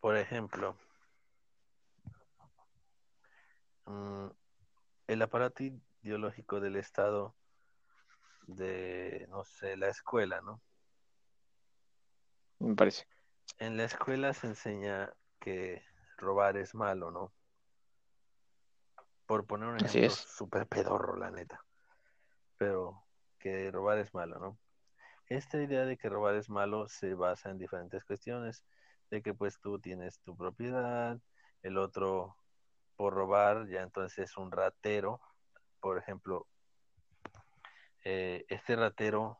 Por 0.00 0.16
ejemplo, 0.16 0.76
mm, 3.84 4.26
el 5.06 5.22
aparato 5.22 5.62
ideológico 6.02 6.58
del 6.58 6.74
Estado 6.74 7.36
de, 8.48 9.26
no 9.28 9.44
sé, 9.44 9.76
la 9.76 9.88
escuela, 9.88 10.40
¿no? 10.40 10.60
Me 12.58 12.74
parece. 12.74 13.06
En 13.58 13.76
la 13.76 13.84
escuela 13.84 14.34
se 14.34 14.48
enseña 14.48 15.12
que 15.38 15.84
robar 16.16 16.56
es 16.56 16.74
malo, 16.74 17.12
¿no? 17.12 17.32
Por 19.26 19.46
poner 19.46 19.68
un 19.68 19.76
ejemplo 19.76 20.06
es. 20.06 20.14
súper 20.14 20.66
pedorro, 20.66 21.16
la 21.16 21.30
neta. 21.30 21.64
Pero 22.58 23.04
que 23.40 23.70
robar 23.72 23.98
es 23.98 24.14
malo, 24.14 24.38
¿no? 24.38 24.58
Esta 25.26 25.60
idea 25.60 25.84
de 25.84 25.96
que 25.96 26.08
robar 26.08 26.36
es 26.36 26.48
malo 26.48 26.88
se 26.88 27.14
basa 27.14 27.50
en 27.50 27.58
diferentes 27.58 28.04
cuestiones, 28.04 28.64
de 29.10 29.22
que 29.22 29.34
pues 29.34 29.60
tú 29.60 29.80
tienes 29.80 30.20
tu 30.20 30.36
propiedad, 30.36 31.18
el 31.62 31.78
otro 31.78 32.36
por 32.96 33.14
robar 33.14 33.66
ya 33.68 33.82
entonces 33.82 34.30
es 34.30 34.36
un 34.36 34.52
ratero, 34.52 35.20
por 35.80 35.98
ejemplo, 35.98 36.46
eh, 38.04 38.44
este 38.48 38.76
ratero 38.76 39.38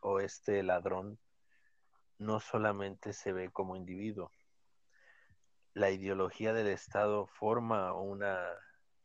o 0.00 0.20
este 0.20 0.62
ladrón 0.62 1.18
no 2.18 2.40
solamente 2.40 3.12
se 3.12 3.32
ve 3.32 3.50
como 3.50 3.76
individuo. 3.76 4.30
La 5.74 5.90
ideología 5.90 6.52
del 6.52 6.68
Estado 6.68 7.26
forma 7.26 7.92
una 7.92 8.38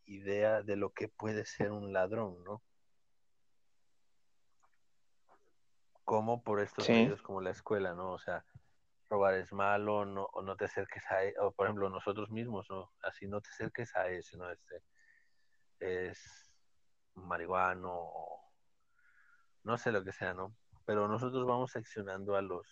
idea 0.05 0.61
de 0.61 0.75
lo 0.75 0.91
que 0.91 1.07
puede 1.07 1.45
ser 1.45 1.71
un 1.71 1.93
ladrón, 1.93 2.43
¿no? 2.43 2.61
Como 6.03 6.43
por 6.43 6.59
estos 6.59 6.85
Sí. 6.85 6.93
medios 6.93 7.21
como 7.21 7.41
la 7.41 7.51
escuela, 7.51 7.93
¿no? 7.93 8.11
O 8.11 8.19
sea, 8.19 8.45
robar 9.09 9.35
es 9.35 9.51
malo, 9.51 10.05
no, 10.05 10.23
o 10.33 10.41
no 10.41 10.55
te 10.55 10.65
acerques 10.65 11.03
a 11.11 11.23
él, 11.23 11.33
o 11.39 11.51
por 11.51 11.67
ejemplo 11.67 11.89
nosotros 11.89 12.29
mismos, 12.31 12.69
¿no? 12.69 12.91
Así 13.03 13.27
no 13.27 13.41
te 13.41 13.49
acerques 13.49 13.95
a 13.95 14.07
ese, 14.07 14.37
¿no? 14.37 14.49
Este 14.49 14.83
es 15.79 16.53
marihuano, 17.15 18.09
no 19.63 19.77
sé 19.77 19.91
lo 19.91 20.03
que 20.03 20.13
sea, 20.13 20.33
¿no? 20.33 20.55
Pero 20.85 21.07
nosotros 21.07 21.45
vamos 21.45 21.71
seccionando 21.71 22.35
a 22.35 22.41
los, 22.41 22.67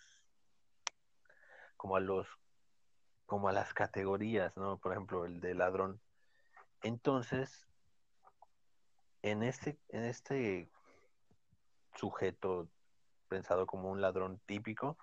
como 1.76 1.96
a 1.96 2.00
los, 2.00 2.26
como 3.26 3.48
a 3.48 3.52
las 3.52 3.74
categorías, 3.74 4.56
¿no? 4.56 4.78
Por 4.78 4.92
ejemplo, 4.92 5.24
el 5.24 5.40
de 5.40 5.54
ladrón. 5.54 6.00
Entonces, 6.82 7.66
en 9.22 9.42
este, 9.42 9.78
en 9.90 10.04
este 10.04 10.70
sujeto 11.94 12.68
pensado 13.30 13.64
como 13.66 13.90
un 13.90 14.02
ladrón 14.02 14.40
típico, 14.44 14.98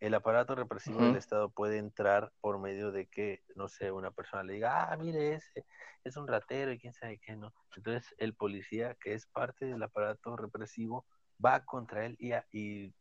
el 0.00 0.12
aparato 0.12 0.54
represivo 0.54 1.00
del 1.00 1.16
Estado 1.16 1.48
puede 1.48 1.78
entrar 1.78 2.30
por 2.42 2.58
medio 2.58 2.92
de 2.92 3.06
que, 3.06 3.42
no 3.54 3.68
sé, 3.68 3.90
una 3.92 4.10
persona 4.10 4.42
le 4.42 4.54
diga, 4.54 4.92
ah, 4.92 4.96
mire, 4.98 5.32
ese 5.34 5.64
es 6.04 6.18
un 6.18 6.26
ratero 6.26 6.70
y 6.72 6.78
quién 6.78 6.92
sabe 6.92 7.18
qué, 7.18 7.34
¿no? 7.36 7.54
Entonces 7.76 8.14
el 8.18 8.34
policía, 8.34 8.94
que 9.00 9.14
es 9.14 9.26
parte 9.26 9.64
del 9.64 9.82
aparato 9.82 10.36
represivo, 10.36 11.06
va 11.42 11.64
contra 11.64 12.04
él 12.04 12.16
y, 12.18 12.32
a- 12.32 12.46
y 12.52 12.92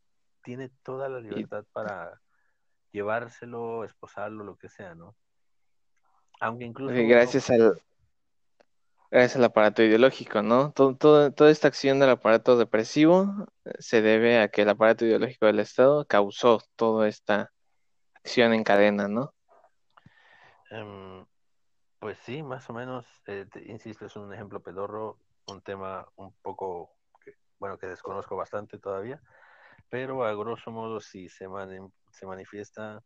tiene 0.43 0.69
toda 0.83 1.09
la 1.09 1.19
Y 1.19 1.23
libertad 1.23 1.65
para 1.73 2.21
llevárselo, 2.93 3.83
esposarlo, 3.83 4.45
lo 4.45 4.55
que 4.55 4.69
sea, 4.69 4.95
¿no? 4.95 5.15
Aunque 6.39 6.65
incluso 6.65 6.93
uno, 6.97 7.07
gracias 7.09 7.49
al, 7.49 7.81
gracias 9.11 9.35
al 9.37 9.43
aparato 9.45 9.83
ideológico, 9.83 10.41
¿no? 10.41 10.71
Todo, 10.73 10.95
toda 11.31 11.51
esta 11.51 11.67
acción 11.67 11.99
del 11.99 12.09
aparato 12.09 12.57
represivo 12.57 13.47
eh, 13.65 13.71
se 13.79 14.01
debe 14.01 14.39
a 14.39 14.49
que 14.49 14.63
el 14.63 14.69
aparato 14.69 15.05
ideológico 15.05 15.45
del 15.45 15.59
Estado 15.59 16.05
causó 16.05 16.61
toda 16.75 17.07
esta 17.07 17.51
acción 18.15 18.53
en 18.53 18.63
cadena, 18.63 19.07
¿no? 19.07 19.33
em, 20.71 21.25
pues 21.99 22.17
sí, 22.19 22.43
más 22.43 22.69
o 22.69 22.73
menos, 22.73 23.05
eh, 23.27 23.45
te- 23.51 23.71
insisto, 23.71 24.05
es 24.05 24.15
un 24.15 24.33
ejemplo 24.33 24.61
pedorro, 24.61 25.17
un 25.47 25.61
tema 25.61 26.07
un 26.15 26.33
poco, 26.41 26.91
bueno, 27.59 27.77
que 27.77 27.87
desconozco 27.87 28.35
bastante 28.35 28.79
todavía, 28.79 29.21
pero 29.89 30.25
a 30.25 30.33
grosso 30.33 30.71
modo 30.71 30.99
sí 30.99 31.29
se, 31.29 31.47
mani- 31.47 31.91
se 32.11 32.25
manifiesta 32.25 33.01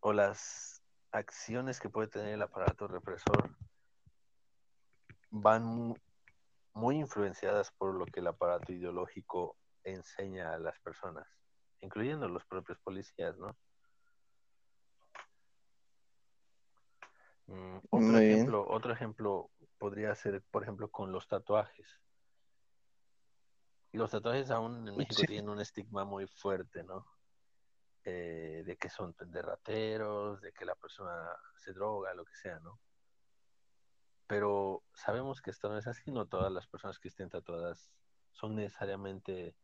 o 0.00 0.12
las 0.12 0.82
acciones 1.12 1.80
que 1.80 1.88
puede 1.90 2.08
tener 2.08 2.34
el 2.34 2.42
aparato 2.42 2.86
represor 2.86 3.50
van 5.30 5.64
mu- 5.64 5.96
muy 6.74 6.96
influenciadas 6.98 7.70
por 7.72 7.94
lo 7.94 8.04
que 8.06 8.20
el 8.20 8.26
aparato 8.26 8.72
ideológico 8.72 9.56
enseña 9.84 10.52
a 10.52 10.58
las 10.58 10.78
personas, 10.80 11.26
incluyendo 11.80 12.28
los 12.28 12.44
propios 12.44 12.78
policías, 12.80 13.36
¿no? 13.38 13.56
Mm, 17.46 17.76
otro 17.90 18.00
Muy 18.00 18.20
bien. 18.26 18.32
ejemplo, 18.32 18.66
otro 18.68 18.92
ejemplo 18.92 19.50
podría 19.78 20.14
ser, 20.14 20.42
por 20.50 20.62
ejemplo, 20.62 20.90
con 20.90 21.12
los 21.12 21.28
tatuajes. 21.28 21.88
Los 23.92 24.10
tatuajes 24.10 24.50
aún 24.50 24.88
en 24.88 24.96
México 24.96 25.20
Sí. 25.20 25.26
tienen 25.26 25.48
un 25.48 25.60
estigma 25.60 26.04
muy 26.04 26.26
fuerte, 26.26 26.82
¿no? 26.82 27.06
Eh, 28.04 28.62
de 28.66 28.76
que 28.76 28.88
son 28.88 29.14
de 29.18 29.42
rateros, 29.42 30.40
de 30.40 30.52
que 30.52 30.64
la 30.64 30.74
persona 30.74 31.34
se 31.56 31.72
droga, 31.72 32.12
lo 32.14 32.24
que 32.24 32.34
sea, 32.34 32.58
¿no? 32.60 32.78
Pero 34.26 34.82
sabemos 34.94 35.40
que 35.40 35.50
esto 35.50 35.68
no 35.68 35.78
es 35.78 35.86
así, 35.86 36.10
no 36.10 36.26
todas 36.26 36.52
las 36.52 36.66
personas 36.66 36.98
que 36.98 37.08
estén 37.08 37.28
tatuadas 37.28 37.92
son 38.32 38.56
necesariamente 38.56 39.56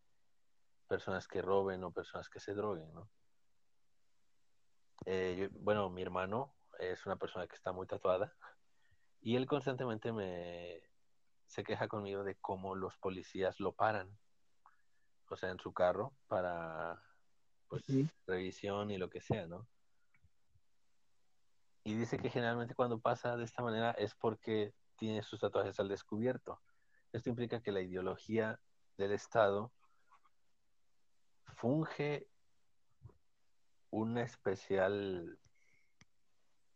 personas 0.89 1.27
que 1.27 1.43
roben 1.43 1.83
o 1.85 1.93
personas 1.93 2.29
que 2.29 2.39
se 2.41 2.55
droguen, 2.55 2.93
¿no? 2.93 3.11
Eh, 5.07 5.37
yo- 5.39 5.59
bueno, 5.61 5.91
mi 5.91 6.03
hermano 6.03 6.55
es 6.79 7.05
una 7.07 7.17
persona 7.17 7.47
que 7.47 7.57
está 7.57 7.73
muy 7.73 7.87
tatuada 7.87 8.37
y 9.21 9.37
él 9.37 9.47
constantemente 9.47 10.13
me 10.13 10.83
se 11.47 11.65
queja 11.65 11.87
conmigo 11.89 12.25
de 12.25 12.37
cómo 12.37 12.75
los 12.75 12.97
policías 12.97 13.61
lo 13.61 13.73
paran, 13.73 14.17
o 15.29 15.37
sea, 15.37 15.51
en 15.51 15.59
su 15.59 15.73
carro 15.75 16.15
para 16.29 17.03
pues 17.69 17.85
revisión 18.27 18.91
y 18.91 18.97
lo 18.99 19.11
que 19.11 19.21
sea, 19.21 19.47
¿no? 19.47 19.67
Y 21.85 21.95
dice 21.95 22.19
que 22.19 22.31
generalmente 22.31 22.75
cuando 22.75 23.01
pasa 23.01 23.37
de 23.37 23.45
esta 23.45 23.63
manera 23.63 23.91
es 23.93 24.15
porque 24.15 24.73
tiene 24.97 25.23
sus 25.23 25.41
tatuajes 25.41 25.81
al 25.81 25.89
descubierto. 25.89 26.61
Esto 27.13 27.29
implica 27.29 27.61
que 27.61 27.73
la 27.73 27.81
ideología 27.81 28.61
del 28.97 29.13
Estado 29.13 29.73
funge 31.57 32.29
una 33.91 34.23
especial 34.23 35.39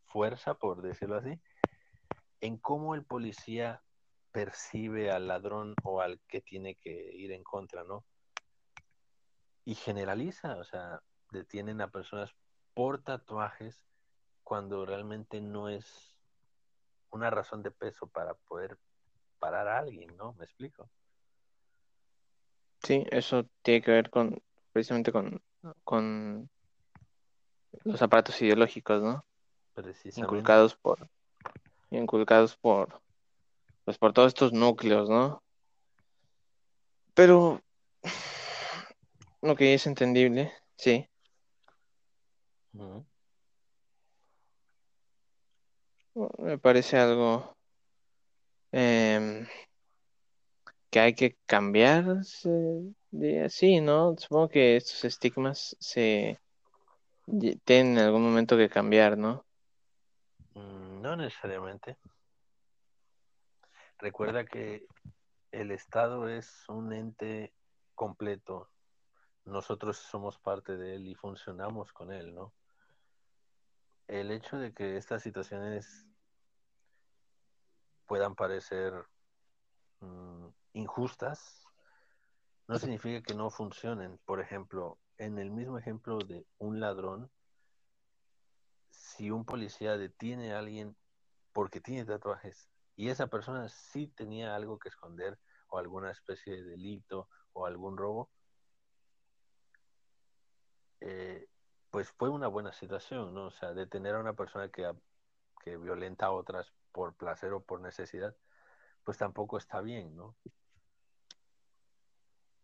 fuerza, 0.07 0.55
por 0.55 0.83
decirlo 0.83 1.17
así, 1.17 1.41
en 2.41 2.59
cómo 2.59 2.95
el 2.95 3.05
policía 3.05 3.83
percibe 4.33 5.11
al 5.11 5.29
ladrón 5.29 5.75
o 5.83 6.01
al 6.01 6.21
que 6.29 6.41
tiene 6.41 6.75
que 6.75 6.91
ir 7.15 7.33
en 7.33 7.43
contra, 7.43 7.85
¿no? 7.85 8.05
Y 9.65 9.75
generaliza, 9.75 10.57
o 10.57 10.65
sea, 10.65 11.01
detienen 11.31 11.81
a 11.81 11.91
personas 11.91 12.31
por 12.75 13.03
tatuajes 13.03 13.83
cuando 14.47 14.87
realmente 14.87 15.41
no 15.41 15.69
es 15.69 16.15
una 17.11 17.31
razón 17.31 17.65
de 17.65 17.73
peso 17.73 18.07
para 18.07 18.35
poder 18.35 18.79
parar 19.41 19.67
a 19.67 19.79
alguien, 19.79 20.17
¿no? 20.17 20.35
¿Me 20.35 20.45
explico? 20.45 20.89
Sí, 22.85 23.05
eso 23.11 23.45
tiene 23.63 23.83
que 23.83 23.91
ver 23.91 24.09
con 24.09 24.41
precisamente 24.73 25.11
con, 25.11 25.43
con 25.83 26.49
los 27.83 28.01
aparatos 28.01 28.41
ideológicos, 28.41 29.03
¿no? 29.03 29.25
Precisamente. 29.75 30.21
Inculcados 30.21 30.77
por, 30.77 31.09
inculcados 31.91 32.57
por, 32.57 33.03
pues 33.85 33.99
por 33.99 34.13
todos 34.13 34.29
estos 34.29 34.53
núcleos, 34.53 35.11
¿no? 35.11 35.43
Pero 37.15 37.61
lo 39.43 39.57
que 39.57 39.75
es 39.75 39.89
entendible, 39.89 40.53
sí. 40.77 41.05
Ujú. 42.75 43.05
Me 46.39 46.57
parece 46.57 46.97
algo 46.97 47.55
em, 48.73 49.47
que 50.91 51.01
hay 51.01 51.15
que 51.15 51.37
cambiar, 51.45 52.23
así, 53.45 53.81
¿no? 53.83 54.17
Supongo 54.17 54.49
que 54.49 54.77
estos 54.77 55.05
estigmas 55.05 55.77
se 55.79 56.41
tienen 57.65 57.99
en 57.99 57.99
algún 57.99 58.23
momento 58.23 58.57
que 58.57 58.71
cambiar, 58.71 59.19
¿no? 59.19 59.45
Mm, 60.55 61.03
No 61.03 61.17
necesariamente. 61.17 61.99
Recuerda 63.99 64.47
que 64.47 64.87
el 65.53 65.71
Estado 65.71 66.31
es 66.31 66.65
un 66.69 66.95
ente 66.95 67.53
completo. 67.95 68.71
Nosotros 69.45 69.99
somos 69.99 70.39
parte 70.39 70.79
de 70.79 70.97
él 70.97 71.09
y 71.09 71.15
funcionamos 71.15 71.93
con 71.93 72.11
él, 72.11 72.35
¿no? 72.35 72.55
El 74.09 74.31
hecho 74.31 74.57
de 74.57 74.73
que 74.73 74.97
estas 74.97 75.23
situaciones 75.23 76.07
puedan 78.07 78.35
parecer 78.35 78.93
mm, 80.01 80.47
injustas 80.75 81.65
no 82.69 82.79
significa 82.79 83.23
que 83.23 83.35
no 83.35 83.51
funcionen. 83.51 84.19
Por 84.25 84.41
ejemplo, 84.41 84.99
en 85.19 85.39
el 85.39 85.51
mismo 85.51 85.79
ejemplo 85.79 86.19
de 86.19 86.47
un 86.59 86.81
ladrón, 86.81 87.31
si 88.91 89.31
un 89.31 89.45
policía 89.45 89.97
detiene 89.97 90.53
a 90.53 90.59
alguien 90.59 90.97
porque 91.53 91.81
tiene 91.81 92.05
tatuajes 92.05 92.69
y 92.97 93.09
esa 93.09 93.29
persona 93.29 93.69
sí 93.69 94.09
tenía 94.09 94.55
algo 94.55 94.79
que 94.79 94.89
esconder 94.89 95.39
o 95.69 95.79
alguna 95.79 96.11
especie 96.11 96.57
de 96.57 96.63
delito 96.65 97.29
o 97.53 97.67
algún 97.67 97.97
robo, 97.97 98.31
eh, 101.01 101.49
pues 101.97 102.11
fue 102.11 102.29
una 102.29 102.47
buena 102.47 102.75
situación, 102.75 103.33
¿no? 103.33 103.47
O 103.47 103.51
sea, 103.51 103.73
detener 103.73 104.17
a 104.17 104.21
una 104.21 104.35
persona 104.35 104.69
que, 104.69 104.87
que 105.65 105.79
violenta 105.79 106.27
a 106.27 106.31
otras 106.31 106.71
por 106.93 107.15
placer 107.15 107.55
o 107.55 107.63
por 107.63 107.81
necesidad, 107.81 108.37
pues 109.03 109.17
tampoco 109.17 109.57
está 109.57 109.81
bien, 109.81 110.15
¿no? 110.15 110.37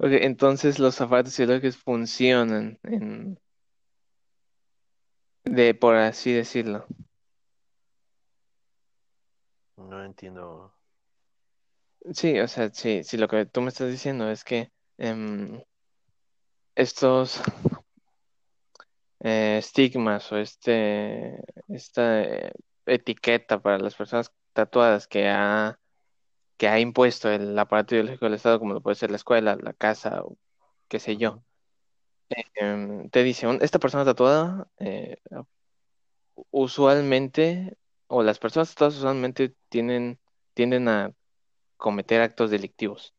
entonces 0.00 0.78
los 0.78 1.00
aparatos 1.00 1.38
ideológicos 1.38 1.78
funcionan 1.78 2.78
en, 2.82 3.40
de 5.44 5.74
por 5.76 5.94
así 5.94 6.34
decirlo. 6.34 6.84
No 9.78 10.04
entiendo. 10.04 10.74
Sí, 12.12 12.38
o 12.38 12.48
sea, 12.48 12.68
sí, 12.68 13.02
sí, 13.02 13.16
lo 13.16 13.28
que 13.28 13.46
tú 13.46 13.62
me 13.62 13.68
estás 13.68 13.90
diciendo 13.90 14.30
es 14.30 14.44
que 14.44 14.70
em, 14.98 15.62
estos 16.74 17.40
eh, 19.22 19.58
estigmas 19.58 20.30
o 20.32 20.38
este 20.38 21.38
esta 21.68 22.22
eh, 22.22 22.52
etiqueta 22.86 23.60
para 23.60 23.78
las 23.78 23.94
personas 23.94 24.32
tatuadas 24.52 25.06
que 25.08 25.28
ha 25.28 25.78
que 26.56 26.68
ha 26.68 26.80
impuesto 26.80 27.30
el 27.30 27.58
aparato 27.58 27.94
ideológico 27.94 28.26
del 28.26 28.34
Estado, 28.34 28.58
como 28.60 28.74
lo 28.74 28.80
puede 28.82 28.96
ser 28.96 29.10
la 29.10 29.16
escuela, 29.16 29.56
la 29.56 29.72
casa 29.72 30.22
o 30.22 30.36
qué 30.88 31.00
sé 31.00 31.16
yo, 31.16 31.42
em, 32.54 33.08
te 33.10 33.22
dice, 33.22 33.46
esta 33.60 33.78
persona 33.78 34.04
tatuada 34.04 34.68
eh, 34.78 35.16
usualmente, 36.50 37.76
o 38.06 38.22
las 38.22 38.38
personas 38.38 38.70
tatuadas 38.70 38.98
usualmente 38.98 39.54
tienen, 39.68 40.20
tienden 40.54 40.88
a 40.88 41.12
cometer 41.76 42.20
actos 42.22 42.50
delictivos. 42.50 43.14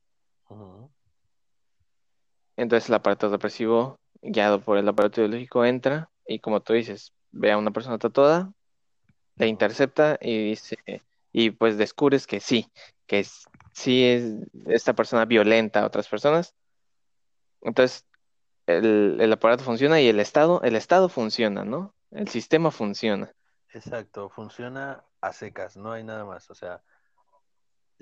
Entonces 2.55 2.89
el 2.89 2.95
aparato 2.95 3.29
represivo, 3.29 3.99
guiado 4.23 4.61
por 4.61 4.77
el 4.77 4.87
aparato 4.87 5.21
ideológico, 5.21 5.65
entra 5.65 6.09
y 6.25 6.39
como 6.39 6.61
tú 6.61 6.73
dices, 6.73 7.13
ve 7.31 7.51
a 7.51 7.57
una 7.57 7.71
persona 7.71 7.97
tatuada, 7.97 8.51
le 9.35 9.47
intercepta 9.47 10.17
y 10.21 10.49
dice, 10.49 10.77
y 11.31 11.51
pues 11.51 11.77
descubres 11.77 12.27
que 12.27 12.39
sí, 12.39 12.71
que 13.07 13.25
sí 13.73 14.03
es 14.05 14.33
esta 14.67 14.93
persona 14.93 15.25
violenta 15.25 15.81
a 15.81 15.85
otras 15.85 16.07
personas. 16.07 16.55
Entonces 17.61 18.05
el, 18.67 19.17
el 19.19 19.33
aparato 19.33 19.63
funciona 19.63 19.99
y 20.01 20.07
el 20.07 20.19
Estado, 20.19 20.61
el 20.63 20.75
Estado 20.75 21.09
funciona, 21.09 21.65
¿no? 21.65 21.93
El 22.11 22.27
sistema 22.27 22.71
funciona. 22.71 23.33
Exacto, 23.73 24.29
funciona 24.29 25.03
a 25.19 25.33
secas, 25.33 25.75
no 25.75 25.91
hay 25.91 26.03
nada 26.03 26.25
más. 26.25 26.49
O 26.49 26.55
sea, 26.55 26.81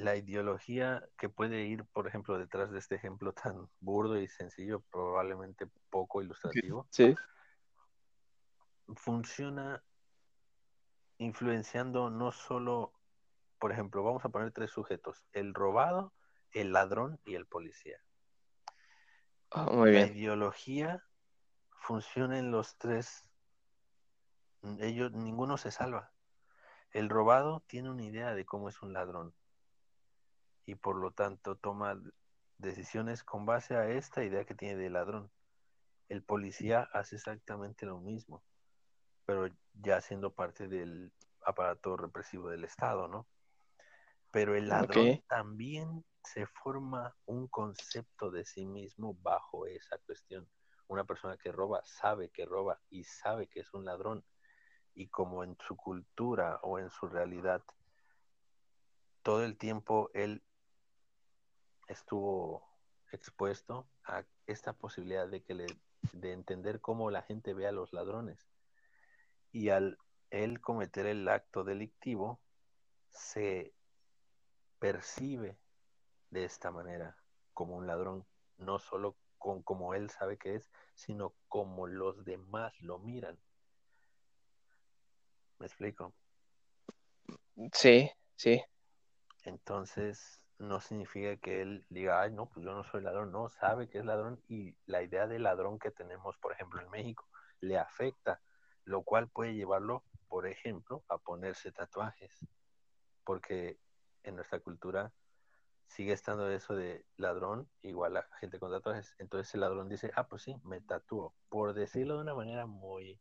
la 0.04 0.16
ideología 0.16 1.08
que 1.18 1.30
puede 1.30 1.66
ir, 1.66 1.86
por 1.86 2.08
ejemplo, 2.08 2.38
detrás 2.38 2.72
de 2.72 2.80
este 2.80 2.96
ejemplo 2.96 3.34
tan 3.34 3.70
burdo 3.80 4.18
y 4.20 4.28
sencillo, 4.28 4.82
probablemente 4.92 5.68
poco 5.90 6.22
ilustrativo, 6.22 6.88
sí. 6.90 7.16
funciona 8.96 9.84
influenciando 11.18 12.10
no 12.10 12.32
solo, 12.32 12.94
por 13.60 13.72
ejemplo, 13.72 14.04
vamos 14.04 14.26
a 14.26 14.30
poner 14.30 14.52
tres 14.52 14.72
sujetos, 14.72 15.26
el 15.34 15.54
robado, 15.54 16.14
el 16.52 16.74
ladrón 16.74 17.20
y 17.26 17.36
el 17.36 17.46
policía. 17.46 17.98
Ah, 19.52 19.68
muy 19.72 19.92
bien. 19.92 20.08
La 20.08 20.12
ideología 20.14 21.04
funciona 21.70 22.40
en 22.40 22.52
los 22.52 22.78
tres 22.78 23.26
ellos, 24.80 25.12
ninguno 25.12 25.58
se 25.58 25.72
salva. 25.72 26.12
El 26.92 27.10
robado 27.10 27.64
tiene 27.68 27.90
una 27.90 28.04
idea 28.04 28.36
de 28.36 28.46
cómo 28.46 28.70
es 28.70 28.82
un 28.82 28.94
ladrón 28.94 29.34
y 30.66 30.76
por 30.76 30.96
lo 30.98 31.12
tanto 31.12 31.56
toma 31.56 32.00
decisiones 32.58 33.24
con 33.24 33.46
base 33.46 33.76
a 33.76 33.90
esta 33.90 34.24
idea 34.24 34.46
que 34.46 34.56
tiene 34.56 34.76
de 34.76 34.90
ladrón. 34.90 35.32
El 36.10 36.24
policía 36.24 36.90
hace 36.94 37.16
exactamente 37.16 37.86
lo 37.86 38.00
mismo, 38.00 38.44
pero 39.26 39.50
ya 39.74 40.02
siendo 40.02 40.34
parte 40.34 40.68
del 40.68 41.12
aparato 41.44 41.98
represivo 41.98 42.50
del 42.50 42.64
Estado, 42.64 43.08
¿no? 43.08 43.28
Pero 44.30 44.56
el 44.56 44.70
ladrón 44.70 45.22
también 45.28 46.06
se 46.24 46.46
forma 46.46 47.16
un 47.26 47.48
concepto 47.48 48.30
de 48.30 48.46
sí 48.46 48.66
mismo 48.66 49.16
bajo 49.22 49.66
esa 49.66 49.98
cuestión. 50.00 50.48
Una 50.88 51.04
persona 51.04 51.38
que 51.38 51.52
roba 51.52 51.82
sabe 51.84 52.30
que 52.30 52.46
roba 52.46 52.80
y 52.90 53.04
sabe 53.04 53.48
que 53.48 53.62
es 53.62 53.74
un 53.74 53.86
ladrón 53.86 54.24
y 54.94 55.08
como 55.08 55.44
en 55.44 55.58
su 55.66 55.76
cultura 55.76 56.60
o 56.64 56.80
en 56.80 56.90
su 56.90 57.08
realidad 57.08 57.64
todo 59.24 59.44
el 59.44 59.58
tiempo 59.58 60.10
él 60.14 60.44
estuvo 61.92 62.68
expuesto 63.12 63.88
a 64.06 64.24
esta 64.48 64.74
posibilidad 64.74 65.28
de 65.28 65.44
que 65.44 65.54
le 65.54 65.68
de 66.14 66.34
entender 66.34 66.82
cómo 66.82 67.12
la 67.12 67.22
gente 67.22 67.54
ve 67.54 67.68
a 67.68 67.72
los 67.72 67.94
ladrones 67.94 68.50
y 69.52 69.70
al 69.70 69.98
él 70.30 70.60
cometer 70.62 71.06
el 71.06 71.28
acto 71.28 71.64
delictivo 71.64 72.42
se 73.10 73.74
percibe 74.80 75.58
de 76.30 76.46
esta 76.46 76.72
manera 76.72 77.18
como 77.54 77.76
un 77.76 77.88
ladrón 77.88 78.26
no 78.58 78.80
solo 78.80 79.18
con 79.38 79.62
como 79.62 79.94
él 79.94 80.10
sabe 80.10 80.38
que 80.38 80.56
es 80.56 80.70
sino 80.96 81.34
como 81.48 81.88
los 81.88 82.24
demás 82.26 82.74
lo 82.82 83.00
miran 83.00 83.38
¿Me 85.62 85.68
explico? 85.68 86.12
Sí, 87.72 88.10
sí. 88.36 88.60
Entonces, 89.44 90.41
no 90.62 90.80
significa 90.80 91.38
que 91.38 91.62
él 91.62 91.86
diga, 91.90 92.22
ay, 92.22 92.32
no, 92.32 92.48
pues 92.48 92.66
yo 92.66 92.74
no 92.74 92.84
soy 92.84 93.02
ladrón. 93.02 93.32
No, 93.32 93.50
sabe 93.50 93.90
que 93.90 93.98
es 93.98 94.06
ladrón 94.06 94.42
y 94.48 94.76
la 94.86 95.02
idea 95.02 95.28
de 95.28 95.40
ladrón 95.40 95.80
que 95.80 95.92
tenemos, 95.92 96.38
por 96.38 96.54
ejemplo, 96.54 96.82
en 96.82 96.90
México, 96.90 97.28
le 97.60 97.78
afecta, 97.78 98.42
lo 98.86 99.04
cual 99.04 99.28
puede 99.28 99.56
llevarlo, 99.56 100.04
por 100.28 100.48
ejemplo, 100.48 101.04
a 101.10 101.18
ponerse 101.18 101.72
tatuajes. 101.72 102.46
Porque 103.24 103.80
en 104.24 104.36
nuestra 104.36 104.60
cultura 104.60 105.12
sigue 105.88 106.14
estando 106.14 106.50
eso 106.50 106.76
de 106.76 107.06
ladrón 107.18 107.70
igual 107.82 108.18
a 108.18 108.28
gente 108.40 108.60
con 108.60 108.72
tatuajes. 108.72 109.16
Entonces 109.18 109.54
el 109.56 109.62
ladrón 109.62 109.90
dice, 109.90 110.12
ah, 110.16 110.28
pues 110.28 110.44
sí, 110.44 110.56
me 110.64 110.80
tatúo. 110.82 111.34
Por 111.50 111.74
decirlo 111.74 112.16
de 112.16 112.22
una 112.22 112.36
manera 112.36 112.66
muy 112.66 113.20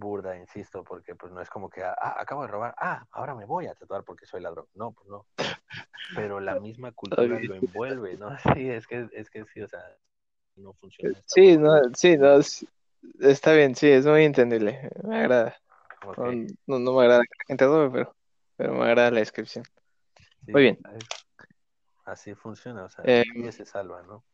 burda, 0.00 0.36
insisto, 0.36 0.82
porque 0.82 1.14
pues 1.14 1.32
no 1.32 1.40
es 1.40 1.48
como 1.48 1.70
que, 1.70 1.84
ah, 1.84 2.16
acabo 2.18 2.42
de 2.42 2.48
robar, 2.48 2.74
ah, 2.78 3.06
ahora 3.12 3.34
me 3.36 3.44
voy 3.44 3.66
a 3.66 3.74
tatuar 3.74 4.02
porque 4.02 4.26
soy 4.26 4.40
ladrón. 4.40 4.66
No, 4.74 4.92
pues 4.92 5.08
no. 5.08 5.26
Pero 6.16 6.40
la 6.40 6.54
misma 6.60 6.90
cultura 6.92 7.38
lo 7.40 7.54
envuelve, 7.54 8.16
¿no? 8.16 8.30
Sí, 8.58 8.68
es 8.68 8.86
que, 8.86 9.08
es 9.12 9.30
que 9.30 9.44
sí, 9.44 9.60
o 9.60 9.68
sea, 9.68 9.80
no 10.56 10.72
funciona. 10.72 11.22
Sí, 11.26 11.56
no, 11.56 11.78
sí, 11.94 12.16
no, 12.16 12.40
está 13.20 13.52
bien, 13.52 13.76
sí, 13.76 13.88
es 13.88 14.06
muy 14.06 14.24
entendible, 14.24 14.90
me 15.04 15.18
agrada. 15.18 15.56
No, 16.66 16.78
no, 16.78 16.92
me 16.94 17.02
agrada 17.02 17.22
que 17.22 17.36
la 17.38 17.46
gente 17.46 17.64
robe, 17.66 17.90
pero, 17.90 18.16
pero 18.56 18.72
me 18.74 18.84
agrada 18.84 19.10
la 19.10 19.20
descripción. 19.20 19.64
muy 20.48 20.62
bien. 20.62 20.78
Así 22.04 22.34
funciona, 22.34 22.84
o 22.84 22.88
sea, 22.88 23.04
eh, 23.06 23.52
se 23.52 23.64
salva, 23.64 24.02
¿no? 24.02 24.24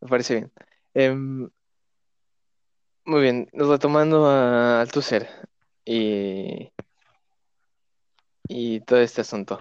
Me 0.00 0.08
parece 0.08 0.34
bien. 0.34 0.52
Eh, 0.94 1.48
muy 3.04 3.22
bien, 3.22 3.48
retomando 3.52 4.26
a 4.26 4.80
Althusser 4.80 5.28
y, 5.84 6.72
y 8.48 8.80
todo 8.80 9.00
este 9.00 9.22
asunto. 9.22 9.60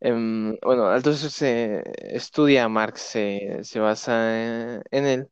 Em, 0.00 0.56
bueno, 0.62 0.86
Althusser 0.88 1.30
se 1.30 1.82
estudia 2.16 2.64
a 2.64 2.68
Marx, 2.68 3.00
se, 3.00 3.58
se 3.64 3.80
basa 3.80 4.80
en, 4.90 5.06
él. 5.06 5.28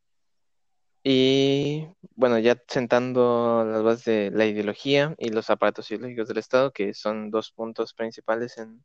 Y 1.02 1.86
bueno, 2.16 2.38
ya 2.38 2.56
sentando 2.66 3.64
las 3.66 3.82
bases 3.82 4.04
de 4.04 4.30
la 4.32 4.46
ideología 4.46 5.14
y 5.18 5.28
los 5.28 5.50
aparatos 5.50 5.90
ideológicos 5.90 6.28
del 6.28 6.38
Estado, 6.38 6.72
que 6.72 6.94
son 6.94 7.30
dos 7.30 7.52
puntos 7.52 7.92
principales 7.92 8.56
en, 8.58 8.82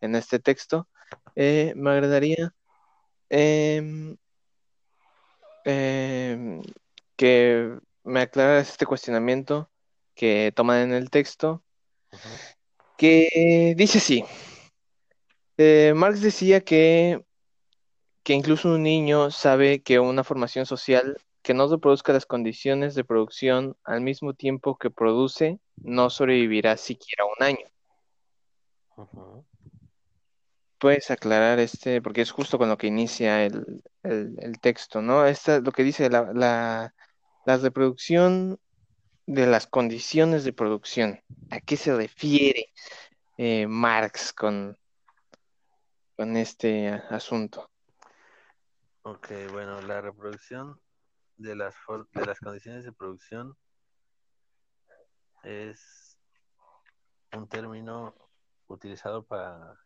en 0.00 0.14
este 0.16 0.38
texto, 0.38 0.88
eh, 1.36 1.72
me 1.76 1.90
agradaría 1.92 2.54
em, 3.30 4.16
que 7.16 7.78
me 8.04 8.20
aclaras 8.20 8.70
este 8.70 8.86
cuestionamiento 8.86 9.70
que 10.14 10.52
toman 10.54 10.78
en 10.78 10.92
el 10.92 11.10
texto, 11.10 11.62
que 12.96 13.74
dice 13.76 13.98
así. 13.98 14.24
Eh, 15.56 15.92
Marx 15.94 16.20
decía 16.20 16.62
que, 16.62 17.24
que 18.22 18.32
incluso 18.32 18.68
un 18.74 18.82
niño 18.82 19.30
sabe 19.30 19.82
que 19.82 19.98
una 19.98 20.24
formación 20.24 20.66
social 20.66 21.16
que 21.42 21.54
no 21.54 21.68
reproduzca 21.68 22.12
las 22.12 22.26
condiciones 22.26 22.94
de 22.94 23.04
producción 23.04 23.76
al 23.84 24.00
mismo 24.00 24.34
tiempo 24.34 24.76
que 24.76 24.90
produce 24.90 25.58
no 25.76 26.08
sobrevivirá 26.10 26.76
siquiera 26.76 27.24
un 27.24 27.44
año. 27.44 27.66
puedes 30.78 31.10
aclarar 31.10 31.58
este, 31.60 32.02
porque 32.02 32.22
es 32.22 32.30
justo 32.32 32.58
con 32.58 32.68
lo 32.68 32.76
que 32.76 32.88
inicia 32.88 33.44
el, 33.44 33.82
el, 34.02 34.36
el 34.40 34.60
texto, 34.60 35.00
¿no? 35.02 35.26
Esta, 35.26 35.60
lo 35.60 35.72
que 35.72 35.84
dice 35.84 36.10
la, 36.10 36.32
la, 36.32 36.94
la 37.44 37.56
reproducción 37.56 38.58
de 39.26 39.46
las 39.46 39.66
condiciones 39.66 40.44
de 40.44 40.52
producción. 40.52 41.20
¿A 41.50 41.60
qué 41.60 41.76
se 41.76 41.94
refiere 41.94 42.72
eh, 43.36 43.66
Marx 43.66 44.32
con, 44.32 44.76
con 46.16 46.36
este 46.36 46.88
asunto? 46.88 47.70
Ok, 49.02 49.28
bueno, 49.50 49.80
la 49.82 50.00
reproducción 50.00 50.80
de 51.36 51.56
las, 51.56 51.74
de 52.12 52.26
las 52.26 52.38
condiciones 52.38 52.84
de 52.84 52.92
producción 52.92 53.56
es 55.42 56.16
un 57.32 57.48
término 57.48 58.14
utilizado 58.68 59.24
para, 59.24 59.76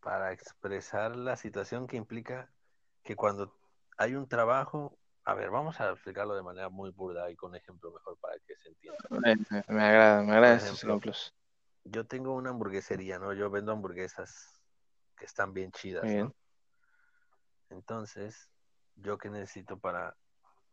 para 0.00 0.32
expresar 0.32 1.16
la 1.16 1.36
situación 1.36 1.86
que 1.86 1.96
implica 1.96 2.50
que 3.02 3.16
cuando 3.16 3.56
hay 3.98 4.14
un 4.14 4.28
trabajo, 4.28 4.96
a 5.24 5.34
ver, 5.34 5.50
vamos 5.50 5.78
a 5.80 5.90
explicarlo 5.90 6.34
de 6.34 6.42
manera 6.42 6.68
muy 6.68 6.90
burda 6.90 7.30
y 7.30 7.36
con 7.36 7.54
ejemplo 7.54 7.92
mejor 7.92 8.16
para 8.18 8.38
que 8.46 8.56
se 8.56 8.68
entienda. 8.70 8.98
Me, 9.10 9.36
me- 9.36 9.64
me 9.68 9.82
agrada, 9.84 10.22
me 10.22 10.32
agradan 10.32 10.56
estos 10.58 10.78
ejemplo, 10.78 10.90
ejemplos. 10.94 11.34
Yo 11.84 12.06
tengo 12.06 12.34
una 12.34 12.50
hamburguesería, 12.50 13.18
¿no? 13.18 13.32
Yo 13.32 13.50
vendo 13.50 13.72
hamburguesas 13.72 14.62
que 15.16 15.24
están 15.24 15.52
bien 15.52 15.72
chidas, 15.72 16.04
bien. 16.04 16.26
¿no? 16.26 16.34
Entonces, 17.70 18.50
¿yo 18.96 19.18
qué 19.18 19.30
necesito 19.30 19.78
para, 19.78 20.16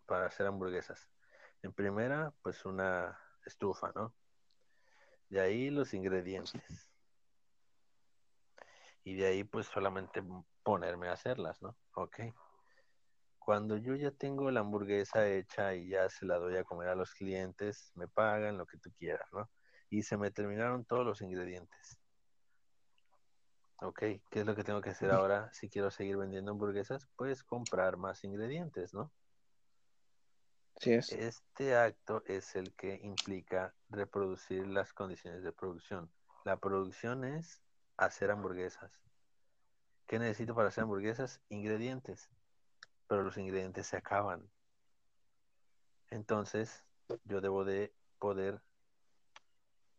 para 0.06 0.28
hacer 0.28 0.46
hamburguesas? 0.48 1.10
En 1.64 1.74
primera, 1.74 2.32
pues 2.44 2.64
una 2.66 3.20
estufa, 3.46 3.92
¿no? 3.96 4.14
De 5.30 5.42
ahí 5.42 5.70
los 5.72 5.94
ingredientes. 5.94 6.90
Y 9.04 9.16
de 9.16 9.28
ahí, 9.28 9.44
pues 9.44 9.68
solamente 9.68 10.24
ponerme 10.64 11.10
a 11.10 11.14
hacerlas, 11.14 11.62
¿no? 11.62 11.76
Ok. 11.96 12.20
Cuando 13.46 13.78
yo 13.78 13.94
ya 13.94 14.10
tengo 14.10 14.50
la 14.50 14.62
hamburguesa 14.62 15.30
hecha 15.30 15.76
y 15.76 15.90
ya 15.90 16.10
se 16.10 16.26
la 16.26 16.38
doy 16.38 16.58
a 16.58 16.64
comer 16.64 16.90
a 16.90 16.96
los 16.96 17.14
clientes, 17.14 17.92
me 17.94 18.08
pagan 18.08 18.58
lo 18.58 18.66
que 18.66 18.80
tú 18.80 18.90
quieras, 18.98 19.32
¿no? 19.34 19.48
Y 19.92 20.02
se 20.02 20.18
me 20.18 20.32
terminaron 20.32 20.84
todos 20.84 21.06
los 21.06 21.22
ingredientes. 21.22 22.00
Ok, 23.82 24.00
¿qué 24.00 24.40
es 24.40 24.48
lo 24.48 24.56
que 24.56 24.64
tengo 24.64 24.82
que 24.82 24.90
hacer 24.90 25.12
ahora 25.12 25.54
si 25.54 25.70
quiero 25.70 25.92
seguir 25.92 26.18
vendiendo 26.18 26.54
hamburguesas? 26.54 27.08
Pues 27.18 27.44
comprar 27.44 27.98
más 27.98 28.24
ingredientes, 28.24 28.96
¿no? 28.96 29.12
Así 30.78 30.94
es. 30.94 31.12
Este 31.12 31.76
acto 31.76 32.24
es 32.26 32.56
el 32.56 32.74
que 32.74 33.00
implica 33.04 33.76
reproducir 33.90 34.66
las 34.66 34.92
condiciones 34.92 35.44
de 35.44 35.52
producción. 35.52 36.10
La 36.46 36.58
producción 36.58 37.24
es 37.24 37.62
hacer 37.96 38.32
hamburguesas. 38.32 38.92
¿Qué 40.08 40.18
necesito 40.18 40.56
para 40.56 40.70
hacer 40.70 40.82
hamburguesas? 40.82 41.42
Ingredientes. 41.50 42.28
Pero 43.08 43.24
los 43.24 43.38
ingredientes 43.38 43.88
se 43.88 43.98
acaban. 43.98 44.50
Entonces, 46.10 46.84
yo 47.24 47.42
debo 47.42 47.66
de 47.66 47.94
poder 48.20 48.62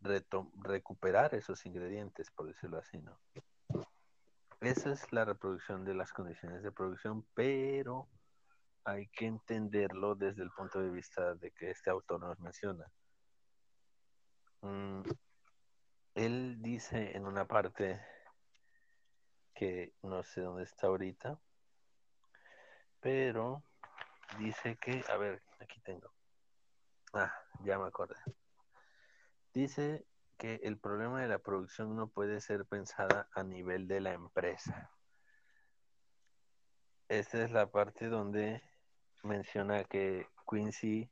recuperar 0.00 1.34
esos 1.34 1.64
ingredientes, 1.66 2.30
por 2.30 2.46
decirlo 2.46 2.78
así, 2.78 2.98
¿no? 2.98 3.18
Esa 4.60 4.92
es 4.92 5.12
la 5.12 5.24
reproducción 5.24 5.84
de 5.84 5.94
las 5.94 6.12
condiciones 6.12 6.62
de 6.62 6.72
producción, 6.72 7.26
pero 7.34 8.08
hay 8.84 9.08
que 9.08 9.26
entenderlo 9.26 10.14
desde 10.14 10.42
el 10.42 10.50
punto 10.50 10.80
de 10.80 10.90
vista 10.90 11.34
de 11.34 11.50
que 11.50 11.70
este 11.70 11.90
autor 11.90 12.20
nos 12.20 12.38
menciona. 12.40 12.86
Mm, 14.62 15.02
él 16.14 16.56
dice 16.62 17.16
en 17.16 17.26
una 17.26 17.46
parte 17.46 18.00
que 19.54 19.92
no 20.02 20.22
sé 20.22 20.40
dónde 20.40 20.64
está 20.64 20.86
ahorita, 20.86 21.38
pero 23.06 23.62
dice 24.36 24.76
que, 24.78 25.04
a 25.08 25.16
ver, 25.16 25.40
aquí 25.60 25.78
tengo. 25.82 26.10
Ah, 27.12 27.32
ya 27.62 27.78
me 27.78 27.86
acordé. 27.86 28.16
Dice 29.54 30.04
que 30.36 30.56
el 30.64 30.76
problema 30.76 31.22
de 31.22 31.28
la 31.28 31.38
producción 31.38 31.94
no 31.94 32.08
puede 32.08 32.40
ser 32.40 32.66
pensada 32.66 33.28
a 33.32 33.44
nivel 33.44 33.86
de 33.86 34.00
la 34.00 34.12
empresa. 34.12 34.90
Esta 37.08 37.44
es 37.44 37.52
la 37.52 37.70
parte 37.70 38.08
donde 38.08 38.60
menciona 39.22 39.84
que 39.84 40.26
Quincy, 40.50 41.08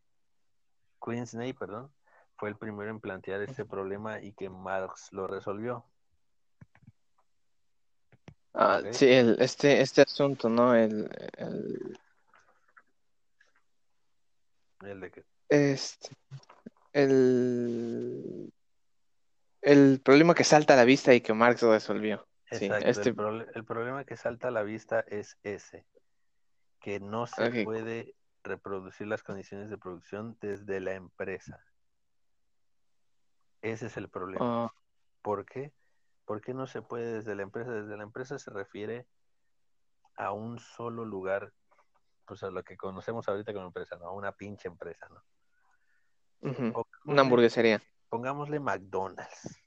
Queensney, 1.01 1.53
perdón, 1.53 1.95
fue 2.37 2.49
el 2.49 2.57
primero 2.57 2.91
en 2.91 2.99
plantear 2.99 3.41
este 3.43 3.65
problema 3.65 4.21
y 4.21 4.33
que 4.33 4.51
Marx 4.51 5.13
lo 5.13 5.29
resolvió. 5.29 5.87
Ah, 8.55 8.81
sí, 8.93 9.07
el, 9.11 9.37
este, 9.40 9.81
este 9.81 10.03
asunto, 10.03 10.49
¿no? 10.49 10.77
El, 10.77 11.11
el, 11.37 11.99
El 14.83 15.01
de 15.01 15.25
este, 15.49 16.17
el, 16.93 18.53
el 19.62 20.01
problema 20.01 20.35
que 20.35 20.45
salta 20.45 20.75
a 20.75 20.77
la 20.77 20.85
vista 20.85 21.14
y 21.14 21.21
que 21.21 21.35
Marx 21.35 21.62
resolvió. 21.62 22.27
Sí, 22.51 22.71
este, 22.85 23.09
el, 23.09 23.64
problema 23.64 24.05
que 24.05 24.17
salta 24.17 24.49
a 24.49 24.51
la 24.53 24.62
vista 24.62 25.01
es 25.09 25.37
ese, 25.43 25.85
que 26.81 27.01
no 27.01 27.27
se 27.27 27.64
puede 27.64 28.14
reproducir 28.45 29.09
las 29.09 29.23
condiciones 29.23 29.71
de 29.71 29.79
producción 29.79 30.37
desde 30.40 30.81
la 30.81 30.95
empresa. 30.95 31.59
Ese 33.62 33.87
es 33.87 33.97
el 33.97 34.09
problema. 34.09 34.67
ah, 34.67 34.75
¿Por 35.23 35.47
qué? 35.47 35.73
¿Por 36.25 36.41
qué 36.41 36.55
no 36.55 36.67
se 36.67 36.83
puede 36.83 37.15
desde 37.15 37.35
la 37.35 37.43
empresa? 37.43 37.71
Desde 37.71 37.97
la 37.97 38.03
empresa 38.03 38.39
se 38.39 38.51
refiere 38.51 39.07
a 40.17 40.33
un 40.33 40.59
solo 40.59 41.05
lugar, 41.05 41.53
pues 42.27 42.43
a 42.43 42.51
lo 42.51 42.63
que 42.63 42.77
conocemos 42.77 43.29
ahorita 43.29 43.53
como 43.53 43.67
empresa, 43.67 43.97
¿no? 43.97 44.07
A 44.07 44.13
una 44.13 44.33
pinche 44.33 44.69
empresa, 44.69 45.09
¿no? 45.09 45.23
Una 47.05 47.23
hamburguesería. 47.23 47.83
pongámosle 48.09 48.61
McDonald's 48.61 49.59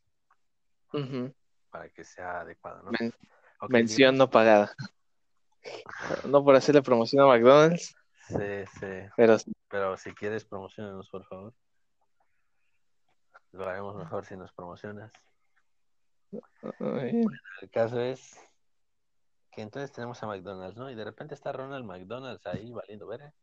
para 1.70 1.90
que 1.90 2.04
sea 2.04 2.42
adecuado, 2.42 2.82
¿no? 2.84 2.92
men- 3.00 3.14
mención 3.68 4.18
no 4.18 4.30
pagada. 4.30 4.74
No 6.26 6.44
por 6.44 6.56
hacerle 6.56 6.82
promoción 6.82 7.24
a 7.24 7.28
McDonald's, 7.28 7.96
Sí, 8.28 8.66
sí. 8.80 9.10
pero 9.16 9.38
Pero 9.70 9.98
si 9.98 10.14
quieres, 10.14 10.44
promocionanos, 10.46 11.10
por 11.10 11.26
favor. 11.26 11.54
Lo 13.52 13.68
haremos 13.68 13.96
mejor 13.96 14.26
si 14.26 14.36
nos 14.36 14.52
promocionas. 14.54 15.12
El 17.62 17.70
caso 17.72 18.00
es 18.00 18.38
que 19.52 19.62
entonces 19.62 19.92
tenemos 19.92 20.22
a 20.22 20.28
McDonald's, 20.28 20.78
¿no? 20.78 20.90
Y 20.90 20.96
de 20.96 21.04
repente 21.04 21.34
está 21.34 21.52
Ronald 21.52 21.86
McDonald's 21.86 22.46
ahí 22.46 22.72
valiendo 22.72 23.08
ver. 23.08 23.34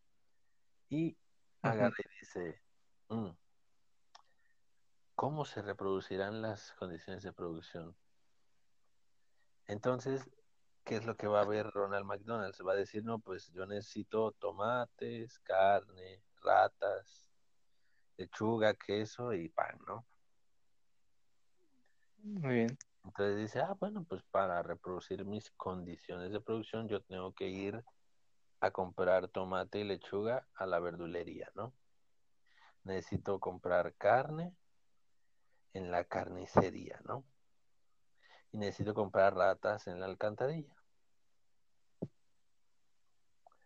Y 0.89 1.17
agarra 1.63 1.97
y 1.99 2.21
dice, 2.21 2.63
"Mm, 3.09 3.31
¿cómo 5.15 5.45
se 5.45 5.63
reproducirán 5.63 6.43
las 6.43 6.73
condiciones 6.73 7.23
de 7.23 7.33
producción? 7.33 7.97
Entonces, 9.67 10.31
¿qué 10.85 10.97
es 10.97 11.07
lo 11.07 11.17
que 11.17 11.27
va 11.27 11.41
a 11.41 11.47
ver 11.47 11.71
Ronald 11.71 12.05
McDonald's? 12.05 12.63
Va 12.67 12.73
a 12.73 12.77
decir, 12.77 13.05
no, 13.05 13.19
pues 13.19 13.51
yo 13.53 13.67
necesito 13.67 14.33
tomates, 14.33 15.39
carne, 15.41 16.23
ratas, 16.43 17.33
lechuga, 18.17 18.75
queso 18.75 19.33
y 19.33 19.49
pan, 19.49 19.79
¿no? 19.87 20.07
Muy 22.25 22.55
bien. 22.55 22.79
Entonces 23.05 23.37
dice, 23.37 23.61
ah, 23.61 23.77
bueno, 23.79 24.05
pues 24.09 24.23
para 24.31 24.63
reproducir 24.63 25.25
mis 25.27 25.51
condiciones 25.53 26.33
de 26.33 26.41
producción 26.41 26.89
yo 26.89 27.03
tengo 27.03 27.33
que 27.35 27.49
ir 27.49 27.85
a 28.61 28.71
comprar 28.71 29.29
tomate 29.29 29.81
y 29.81 29.85
lechuga 29.85 30.47
a 30.55 30.65
la 30.65 30.81
verdulería, 30.81 31.51
¿no? 31.55 31.75
Necesito 32.85 33.39
comprar 33.39 33.95
carne 33.97 34.55
en 35.75 35.91
la 35.91 36.05
carnicería, 36.05 36.99
¿no? 37.05 37.25
Y 38.53 38.59
necesito 38.59 38.95
comprar 38.95 39.35
ratas 39.35 39.87
en 39.87 40.01
la 40.01 40.07
alcantarilla. 40.07 40.75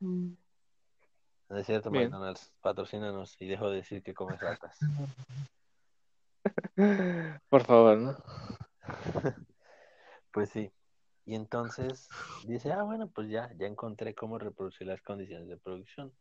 No 0.00 0.36
es 1.56 1.66
cierto, 1.66 1.90
Bien. 1.90 2.10
McDonald's, 2.10 2.52
patrocínanos 2.60 3.36
y 3.40 3.46
dejo 3.46 3.70
de 3.70 3.76
decir 3.76 4.02
que 4.02 4.14
comes 4.14 4.40
ratas. 4.40 4.78
Por 7.48 7.64
favor, 7.64 7.98
¿no? 7.98 8.16
Pues 10.32 10.50
sí. 10.50 10.70
Y 11.24 11.34
entonces 11.34 12.08
dice, 12.46 12.72
ah, 12.72 12.82
bueno, 12.82 13.08
pues 13.08 13.28
ya, 13.28 13.52
ya 13.58 13.66
encontré 13.66 14.14
cómo 14.14 14.38
reproducir 14.38 14.86
las 14.86 15.02
condiciones 15.02 15.48
de 15.48 15.56
producción. 15.56 16.12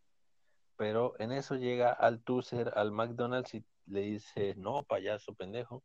Pero 0.75 1.13
en 1.19 1.31
eso 1.31 1.55
llega 1.55 1.91
al 1.91 2.21
Tucer, 2.21 2.73
al 2.75 2.91
McDonald's 2.91 3.53
y 3.53 3.65
le 3.85 4.01
dice, 4.01 4.55
no, 4.55 4.83
payaso 4.83 5.33
pendejo, 5.33 5.83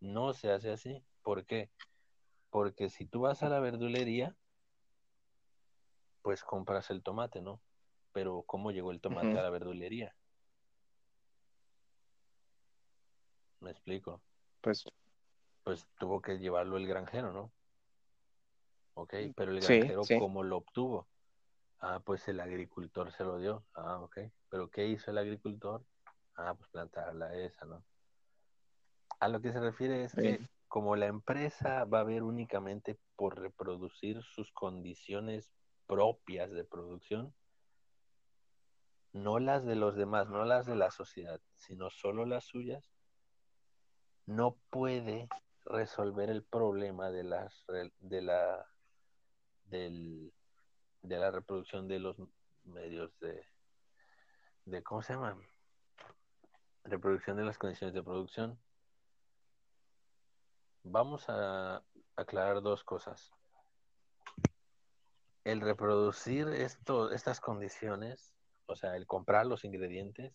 no 0.00 0.32
se 0.32 0.50
hace 0.50 0.70
así. 0.70 1.04
¿Por 1.22 1.44
qué? 1.44 1.70
Porque 2.50 2.88
si 2.88 3.06
tú 3.06 3.22
vas 3.22 3.42
a 3.42 3.48
la 3.48 3.60
verdulería, 3.60 4.34
pues 6.22 6.42
compras 6.42 6.90
el 6.90 7.02
tomate, 7.02 7.40
¿no? 7.40 7.60
Pero 8.12 8.42
¿cómo 8.46 8.70
llegó 8.70 8.90
el 8.90 9.00
tomate 9.00 9.38
a 9.38 9.42
la 9.42 9.50
verdulería? 9.50 10.14
¿Me 13.60 13.70
explico? 13.70 14.22
Pues 14.62 14.84
pues 15.64 15.86
tuvo 15.98 16.20
que 16.20 16.38
llevarlo 16.38 16.76
el 16.76 16.86
granjero, 16.86 17.32
¿no? 17.32 17.52
Ok, 18.94 19.14
pero 19.34 19.52
el 19.52 19.60
granjero, 19.60 20.04
sí. 20.04 20.18
¿cómo 20.18 20.42
lo 20.42 20.58
obtuvo? 20.58 21.06
Ah, 21.80 22.00
pues 22.04 22.28
el 22.28 22.40
agricultor 22.40 23.12
se 23.12 23.24
lo 23.24 23.38
dio. 23.38 23.64
Ah, 23.74 23.98
ok. 24.00 24.18
Pero 24.50 24.68
¿qué 24.68 24.86
hizo 24.86 25.10
el 25.10 25.18
agricultor? 25.18 25.82
Ah, 26.36 26.54
pues 26.54 26.68
plantarla 26.70 27.34
esa, 27.34 27.64
¿no? 27.64 27.82
A 29.18 29.28
lo 29.28 29.40
que 29.40 29.52
se 29.52 29.60
refiere 29.60 30.04
es 30.04 30.14
que 30.14 30.40
como 30.68 30.96
la 30.96 31.06
empresa 31.06 31.84
va 31.84 32.00
a 32.00 32.04
ver 32.04 32.22
únicamente 32.22 32.98
por 33.16 33.38
reproducir 33.38 34.22
sus 34.22 34.52
condiciones 34.52 35.50
propias 35.86 36.50
de 36.52 36.64
producción, 36.64 37.34
no 39.12 39.38
las 39.38 39.64
de 39.64 39.74
los 39.74 39.96
demás, 39.96 40.28
no 40.28 40.44
las 40.44 40.66
de 40.66 40.76
la 40.76 40.90
sociedad, 40.90 41.40
sino 41.56 41.90
solo 41.90 42.24
las 42.24 42.44
suyas, 42.44 42.92
no 44.26 44.56
puede 44.70 45.28
resolver 45.70 46.30
el 46.30 46.42
problema 46.42 47.10
de 47.10 47.22
de 48.00 48.22
la 48.22 48.66
del, 49.64 50.32
de 51.02 51.18
la 51.18 51.30
reproducción 51.30 51.86
de 51.88 51.98
los 52.00 52.16
medios 52.64 53.16
de 53.20 53.44
de 54.64 54.82
cómo 54.82 55.02
se 55.02 55.14
llama 55.14 55.38
reproducción 56.84 57.36
de 57.36 57.44
las 57.44 57.58
condiciones 57.58 57.94
de 57.94 58.02
producción. 58.02 58.58
Vamos 60.82 61.28
a 61.28 61.82
aclarar 62.16 62.62
dos 62.62 62.84
cosas. 62.84 63.30
El 65.44 65.60
reproducir 65.60 66.48
estas 66.48 67.40
condiciones 67.40 68.34
o 68.70 68.76
sea 68.76 68.96
el 68.96 69.06
comprar 69.06 69.46
los 69.46 69.64
ingredientes 69.64 70.32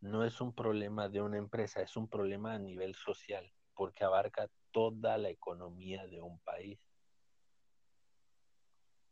no 0.00 0.24
es 0.24 0.40
un 0.40 0.54
problema 0.54 1.08
de 1.08 1.20
una 1.20 1.36
empresa 1.36 1.82
es 1.82 1.96
un 1.96 2.08
problema 2.08 2.54
a 2.54 2.58
nivel 2.58 2.94
social 2.94 3.52
porque 3.74 4.04
abarca 4.04 4.48
toda 4.70 5.18
la 5.18 5.28
economía 5.28 6.06
de 6.06 6.22
un 6.22 6.38
país 6.40 6.80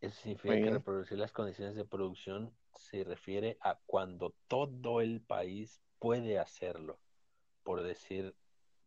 Eso 0.01 0.19
significa 0.23 0.55
que 0.55 0.71
reproducir 0.71 1.19
las 1.19 1.33
condiciones 1.33 1.77
de 1.77 1.85
producción 1.85 2.55
se 2.75 3.05
refiere 3.05 3.59
a 3.61 3.79
cuando 3.85 4.35
todo 4.49 5.03
el 5.03 5.21
país 5.21 5.83
puede 5.99 6.39
hacerlo, 6.39 6.99
por 7.63 7.83
decir, 7.83 8.35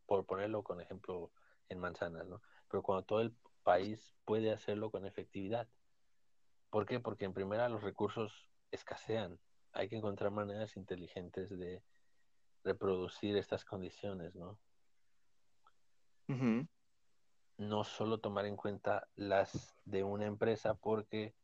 por 0.06 0.26
ponerlo 0.26 0.64
con 0.64 0.80
ejemplo 0.80 1.30
en 1.68 1.78
manzanas, 1.78 2.26
¿no? 2.26 2.42
Pero 2.68 2.82
cuando 2.82 3.04
todo 3.04 3.20
el 3.20 3.32
país 3.62 4.16
puede 4.24 4.52
hacerlo 4.52 4.90
con 4.90 5.06
efectividad. 5.06 5.68
¿Por 6.70 6.84
qué? 6.84 6.98
Porque 6.98 7.24
en 7.24 7.32
primera 7.32 7.68
los 7.68 7.82
recursos 7.82 8.50
escasean. 8.72 9.38
Hay 9.72 9.88
que 9.88 9.96
encontrar 9.96 10.32
maneras 10.32 10.76
inteligentes 10.76 11.48
de 11.50 11.84
reproducir 12.64 13.36
estas 13.36 13.64
condiciones, 13.64 14.34
¿no? 14.34 14.58
No 17.56 17.84
solo 17.84 18.18
tomar 18.18 18.46
en 18.46 18.56
cuenta 18.56 19.06
las 19.14 19.76
de 19.84 20.02
una 20.02 20.26
empresa 20.26 20.74
porque 20.74 21.34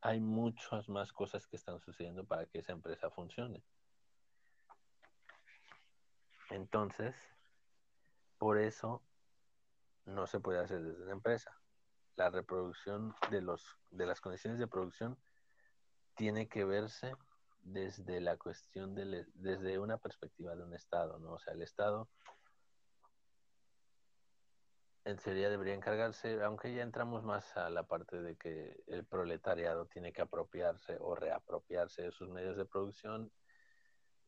hay 0.00 0.20
muchas 0.20 0.88
más 0.88 1.12
cosas 1.12 1.46
que 1.46 1.56
están 1.56 1.80
sucediendo 1.80 2.24
para 2.24 2.46
que 2.46 2.58
esa 2.58 2.72
empresa 2.72 3.10
funcione. 3.10 3.62
Entonces, 6.50 7.14
por 8.38 8.58
eso 8.58 9.02
no 10.04 10.26
se 10.26 10.40
puede 10.40 10.60
hacer 10.60 10.82
desde 10.82 11.04
la 11.04 11.12
empresa. 11.12 11.52
La 12.16 12.30
reproducción 12.30 13.14
de, 13.30 13.42
los, 13.42 13.78
de 13.90 14.06
las 14.06 14.20
condiciones 14.20 14.58
de 14.58 14.66
producción 14.66 15.18
tiene 16.14 16.48
que 16.48 16.64
verse 16.64 17.14
desde 17.60 18.20
la 18.20 18.36
cuestión 18.36 18.94
de, 18.94 19.26
desde 19.34 19.78
una 19.78 19.98
perspectiva 19.98 20.56
de 20.56 20.64
un 20.64 20.74
Estado, 20.74 21.18
¿no? 21.18 21.34
O 21.34 21.38
sea, 21.38 21.54
el 21.54 21.62
Estado 21.62 22.08
en 25.08 25.16
teoría 25.16 25.48
debería 25.48 25.72
encargarse, 25.72 26.42
aunque 26.42 26.74
ya 26.74 26.82
entramos 26.82 27.24
más 27.24 27.56
a 27.56 27.70
la 27.70 27.82
parte 27.82 28.20
de 28.20 28.36
que 28.36 28.76
el 28.88 29.04
proletariado 29.06 29.86
tiene 29.86 30.12
que 30.12 30.20
apropiarse 30.20 30.98
o 31.00 31.14
reapropiarse 31.14 32.02
de 32.02 32.12
sus 32.12 32.28
medios 32.28 32.58
de 32.58 32.66
producción 32.66 33.30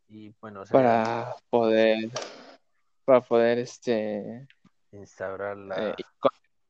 y 0.09 0.35
bueno, 0.41 0.65
Para 0.71 1.37
poder, 1.51 1.99
para 3.05 3.21
poder, 3.21 3.59
este, 3.59 4.49
instaurar 4.93 5.59
la 5.59 5.91
eh, 5.91 5.95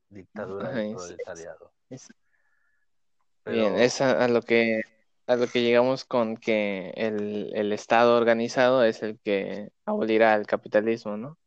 dictadura 0.09 0.70
del 0.70 0.87
es- 0.87 0.92
proletariado. 0.92 1.73
es- 1.88 2.09
Pero 3.44 3.57
bien, 3.57 3.77
es 3.77 4.01
a, 4.01 4.25
a 4.25 4.29
lo 4.29 4.42
que, 4.42 4.81
a 5.29 5.37
lo 5.37 5.46
que 5.46 5.62
llegamos 5.62 6.05
con 6.05 6.37
que 6.37 6.90
el, 6.96 7.53
el 7.55 7.73
Estado 7.73 8.16
organizado 8.16 8.83
es 8.83 9.05
el 9.05 9.20
que 9.20 9.70
abolirá 9.85 10.35
el 10.35 10.46
capitalismo, 10.46 11.16
¿no? 11.16 11.38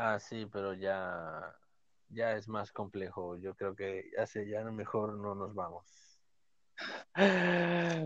Ah, 0.00 0.18
sí, 0.18 0.46
pero 0.50 0.74
ya 0.74 1.54
ya 2.08 2.32
es 2.36 2.48
más 2.48 2.72
complejo. 2.72 3.36
Yo 3.36 3.54
creo 3.54 3.74
que 3.74 4.10
hace 4.18 4.48
ya 4.48 4.64
mejor 4.64 5.14
no 5.14 5.34
nos 5.34 5.54
vamos. 5.54 5.86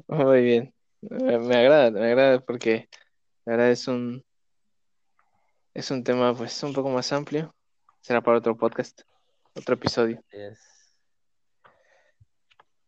Muy 0.08 0.42
bien. 0.42 0.74
Me, 1.00 1.38
me 1.38 1.56
agrada, 1.56 1.90
me 1.90 2.06
agrada 2.06 2.40
porque 2.40 2.88
la 3.44 3.52
verdad 3.52 3.70
es 3.70 3.88
un, 3.88 4.24
es 5.74 5.90
un 5.90 6.02
tema 6.02 6.34
pues 6.34 6.62
un 6.62 6.72
poco 6.72 6.88
más 6.90 7.12
amplio. 7.12 7.54
Será 8.00 8.20
para 8.20 8.38
otro 8.38 8.56
podcast, 8.56 9.02
otro 9.54 9.74
episodio. 9.74 10.22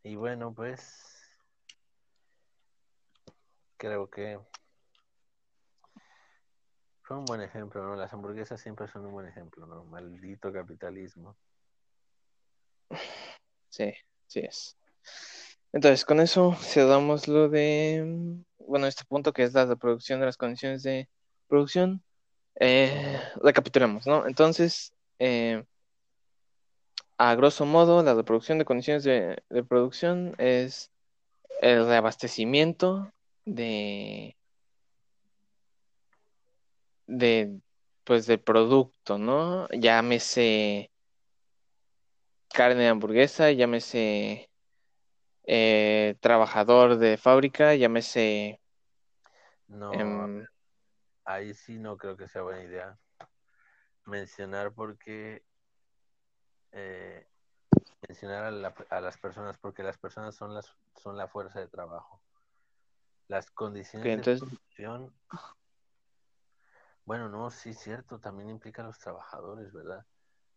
Y 0.03 0.15
bueno, 0.15 0.53
pues 0.53 1.17
creo 3.77 4.09
que 4.09 4.39
fue 7.07 7.17
un 7.17 7.25
buen 7.25 7.41
ejemplo, 7.41 7.81
¿no? 7.81 7.95
Las 7.95 8.11
hamburguesas 8.11 8.59
siempre 8.59 8.87
son 8.89 9.05
un 9.05 9.13
buen 9.13 9.27
ejemplo, 9.27 9.65
¿no? 9.65 9.85
Maldito 9.85 10.51
capitalismo. 10.51 11.37
Sí, 13.69 13.93
sí 14.27 14.39
es. 14.41 14.75
Entonces, 15.71 16.03
con 16.03 16.19
eso 16.19 16.53
cerramos 16.55 17.29
lo 17.29 17.47
de, 17.47 18.43
bueno, 18.59 18.87
este 18.87 19.05
punto 19.05 19.31
que 19.31 19.43
es 19.43 19.53
la 19.53 19.65
reproducción 19.65 20.19
de 20.19 20.25
las 20.25 20.35
condiciones 20.35 20.83
de 20.83 21.07
producción. 21.47 22.03
Eh, 22.59 23.21
recapitulemos, 23.41 24.05
¿no? 24.05 24.27
Entonces, 24.27 24.93
eh, 25.19 25.63
a 27.17 27.35
grosso 27.35 27.65
modo, 27.65 28.03
la 28.03 28.15
reproducción 28.15 28.57
de 28.57 28.65
condiciones 28.65 29.05
de, 29.05 29.41
de 29.49 29.63
producción 29.63 30.35
es 30.39 30.91
el 31.61 31.85
reabastecimiento 31.85 33.13
de, 33.45 34.35
de, 37.07 37.59
pues, 38.03 38.27
del 38.27 38.39
producto, 38.39 39.17
¿no? 39.17 39.67
Llámese 39.69 40.91
carne 42.53 42.83
de 42.83 42.87
hamburguesa, 42.89 43.51
llámese 43.51 44.49
eh, 45.43 46.15
trabajador 46.19 46.97
de 46.97 47.17
fábrica, 47.17 47.75
llámese... 47.75 48.59
No, 49.67 49.93
em, 49.93 50.45
ahí 51.25 51.53
sí 51.53 51.77
no 51.77 51.97
creo 51.97 52.15
que 52.15 52.27
sea 52.29 52.41
buena 52.41 52.63
idea 52.63 52.97
mencionar 54.05 54.71
porque 54.73 55.43
eh, 56.71 57.27
mencionar 58.07 58.45
a, 58.45 58.51
la- 58.51 58.73
a 58.89 59.01
las 59.01 59.17
personas 59.17 59.57
porque 59.57 59.83
las 59.83 59.97
personas 59.97 60.35
son 60.35 60.53
las 60.53 60.73
son 60.95 61.17
la 61.17 61.27
fuerza 61.27 61.59
de 61.59 61.67
trabajo. 61.67 62.21
Las 63.27 63.51
condiciones 63.51 64.07
entonces- 64.07 64.39
de 64.41 64.47
producción 64.47 65.13
bueno, 67.07 67.29
no, 67.29 67.49
sí, 67.49 67.73
cierto, 67.73 68.19
también 68.19 68.49
implica 68.49 68.81
a 68.81 68.85
los 68.85 68.99
trabajadores, 68.99 69.71
¿verdad? 69.71 70.05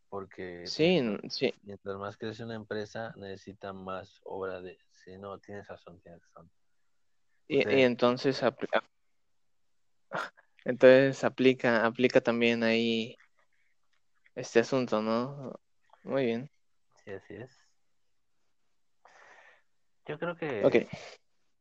Porque 0.08 0.64
sí, 0.66 1.00
mientras, 1.00 1.32
sí. 1.32 1.54
mientras 1.62 1.96
más 1.96 2.16
crece 2.16 2.42
una 2.42 2.56
empresa, 2.56 3.14
necesita 3.16 3.72
más 3.72 4.20
obra 4.24 4.60
de... 4.60 4.76
Sí, 4.90 5.16
no, 5.16 5.38
tienes 5.38 5.68
razón, 5.68 6.00
tienes 6.00 6.20
razón. 6.22 6.50
Y, 7.46 7.62
entonces, 7.82 8.42
apl- 8.42 8.82
entonces 10.64 11.22
aplica, 11.22 11.86
aplica 11.86 12.20
también 12.20 12.64
ahí 12.64 13.16
este 14.34 14.58
asunto, 14.58 15.00
¿no? 15.00 15.52
Muy 16.02 16.26
bien. 16.26 16.50
Sí, 17.04 17.12
así 17.12 17.34
es. 17.34 17.56
Yo 20.06 20.18
creo 20.18 20.34
que 20.34 20.64
Ok, 20.64 20.74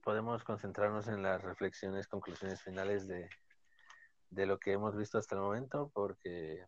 podemos 0.03 0.43
concentrarnos 0.43 1.07
en 1.07 1.21
las 1.21 1.43
reflexiones, 1.43 2.07
conclusiones 2.07 2.59
finales 2.63 3.07
de, 3.07 3.29
de 4.29 4.45
lo 4.45 4.59
que 4.59 4.73
hemos 4.73 4.95
visto 4.95 5.17
hasta 5.17 5.35
el 5.35 5.41
momento, 5.41 5.91
porque 5.93 6.65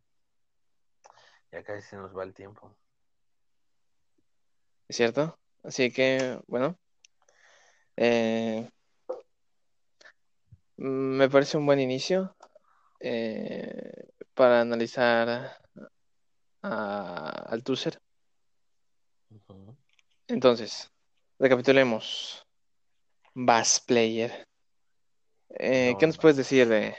ya 1.52 1.64
casi 1.64 1.82
se 1.88 1.98
nos 1.98 2.16
va 2.16 2.24
el 2.24 2.34
tiempo. 2.34 2.76
¿es 4.92 4.98
cierto? 4.98 5.40
Así 5.64 5.90
que, 5.90 6.38
bueno, 6.48 6.78
eh, 7.96 8.70
me 10.76 11.30
parece 11.30 11.58
un 11.58 11.66
buen 11.66 11.80
inicio 11.80 12.36
eh, 13.00 14.10
para 14.34 14.60
analizar 14.62 15.58
a 16.62 17.30
Althusser. 17.48 18.02
Ujú. 19.30 19.78
Entonces, 20.28 20.92
recapitulemos. 21.40 22.46
Bass 23.34 23.80
Player. 23.80 24.46
Eh, 25.52 25.92
No, 25.94 25.98
¿qué 26.00 26.08
nos 26.08 26.18
no. 26.18 26.22
puedes 26.22 26.36
decir 26.36 26.68
de, 26.68 26.98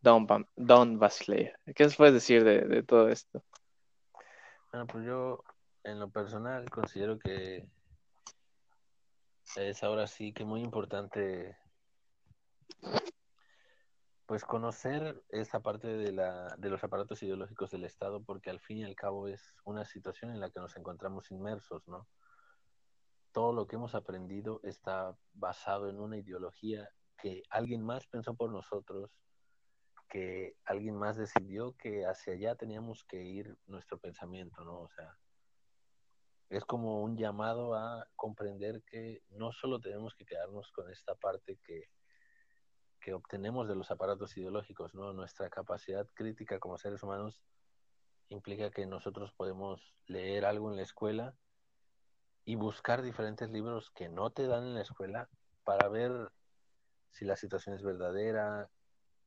Don, 0.00 0.26
Don 0.56 0.98
Basile. 0.98 1.54
¿Qué 1.74 1.84
nos 1.84 1.96
puedes 1.96 2.14
decir 2.14 2.44
de, 2.44 2.82
todo 2.82 3.08
esto? 3.08 3.42
Bueno, 4.72 4.86
pues 4.86 5.04
yo 5.04 5.42
en 5.84 6.00
lo 6.00 6.10
personal 6.10 6.68
considero 6.70 7.18
que 7.18 7.66
es 9.56 9.82
ahora 9.82 10.06
sí 10.06 10.32
que 10.32 10.44
muy 10.44 10.62
importante 10.62 11.56
pues 14.26 14.44
conocer 14.44 15.24
esa 15.30 15.58
parte 15.60 15.88
de, 15.88 16.12
la, 16.12 16.54
de 16.56 16.70
los 16.70 16.84
aparatos 16.84 17.20
ideológicos 17.22 17.72
del 17.72 17.84
Estado 17.84 18.22
porque 18.22 18.48
al 18.48 18.60
fin 18.60 18.78
y 18.78 18.84
al 18.84 18.94
cabo 18.94 19.26
es 19.26 19.54
una 19.64 19.84
situación 19.84 20.30
en 20.30 20.38
la 20.38 20.50
que 20.50 20.60
nos 20.60 20.76
encontramos 20.76 21.32
inmersos, 21.32 21.86
¿no? 21.88 22.06
Todo 23.32 23.52
lo 23.52 23.66
que 23.66 23.74
hemos 23.76 23.94
aprendido 23.96 24.60
está 24.62 25.16
basado 25.34 25.90
en 25.90 25.98
una 25.98 26.16
ideología 26.16 26.88
que 27.18 27.42
alguien 27.50 27.82
más 27.82 28.06
pensó 28.06 28.34
por 28.34 28.52
nosotros, 28.52 29.10
que 30.10 30.56
alguien 30.64 30.96
más 30.96 31.16
decidió 31.16 31.76
que 31.76 32.04
hacia 32.04 32.34
allá 32.34 32.56
teníamos 32.56 33.04
que 33.04 33.22
ir 33.22 33.56
nuestro 33.66 33.98
pensamiento, 33.98 34.64
¿no? 34.64 34.80
O 34.80 34.90
sea, 34.90 35.16
es 36.50 36.64
como 36.64 37.00
un 37.00 37.16
llamado 37.16 37.74
a 37.74 38.08
comprender 38.16 38.82
que 38.82 39.22
no 39.30 39.52
solo 39.52 39.80
tenemos 39.80 40.14
que 40.14 40.26
quedarnos 40.26 40.72
con 40.72 40.90
esta 40.90 41.14
parte 41.14 41.58
que, 41.62 41.88
que 43.00 43.14
obtenemos 43.14 43.68
de 43.68 43.76
los 43.76 43.90
aparatos 43.92 44.36
ideológicos, 44.36 44.94
¿no? 44.94 45.12
Nuestra 45.12 45.48
capacidad 45.48 46.06
crítica 46.12 46.58
como 46.58 46.76
seres 46.76 47.02
humanos 47.04 47.40
implica 48.28 48.70
que 48.70 48.86
nosotros 48.86 49.32
podemos 49.32 49.94
leer 50.06 50.44
algo 50.44 50.70
en 50.70 50.76
la 50.76 50.82
escuela 50.82 51.36
y 52.44 52.56
buscar 52.56 53.02
diferentes 53.02 53.48
libros 53.50 53.90
que 53.92 54.08
no 54.08 54.30
te 54.30 54.48
dan 54.48 54.64
en 54.64 54.74
la 54.74 54.82
escuela 54.82 55.28
para 55.62 55.88
ver 55.88 56.32
si 57.12 57.24
la 57.24 57.36
situación 57.36 57.76
es 57.76 57.82
verdadera, 57.82 58.68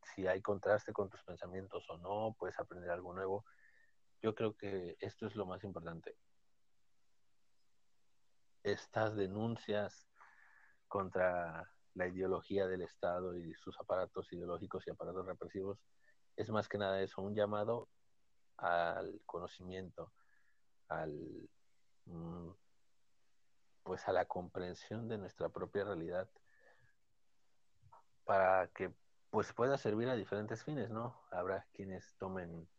si 0.04 0.28
hay 0.28 0.42
contraste 0.42 0.94
con 0.94 1.10
tus 1.10 1.24
pensamientos 1.24 1.90
o 1.90 1.98
no, 1.98 2.36
puedes 2.38 2.60
aprender 2.60 2.90
algo 2.90 3.14
nuevo. 3.14 3.46
Yo 4.22 4.36
creo 4.36 4.56
que 4.56 4.98
esto 5.00 5.28
es 5.28 5.36
lo 5.36 5.46
más 5.46 5.64
importante. 5.64 6.16
Estas 8.64 9.16
denuncias 9.16 10.08
contra 10.88 11.70
la 11.96 12.08
ideología 12.08 12.68
del 12.68 12.82
Estado 12.82 13.36
y 13.36 13.54
sus 13.56 13.80
aparatos 13.80 14.32
ideológicos 14.32 14.88
y 14.88 14.92
aparatos 14.92 15.26
represivos 15.26 15.80
es 16.36 16.50
más 16.50 16.68
que 16.68 16.78
nada 16.78 17.02
eso, 17.02 17.22
un 17.22 17.36
llamado 17.36 17.90
al 18.58 19.22
conocimiento, 19.26 20.12
al 20.88 21.50
mm, 22.06 22.50
pues 23.84 24.08
a 24.08 24.14
la 24.14 24.26
comprensión 24.26 25.08
de 25.08 25.18
nuestra 25.18 25.50
propia 25.50 25.84
realidad 25.84 26.30
para 28.24 28.68
que 28.70 28.94
pues 29.34 29.52
pueda 29.52 29.80
servir 29.80 30.08
a 30.10 30.16
diferentes 30.16 30.64
fines, 30.64 30.92
¿no? 30.92 31.20
Habrá 31.32 31.66
quienes 31.74 32.16
tomen 32.20 32.70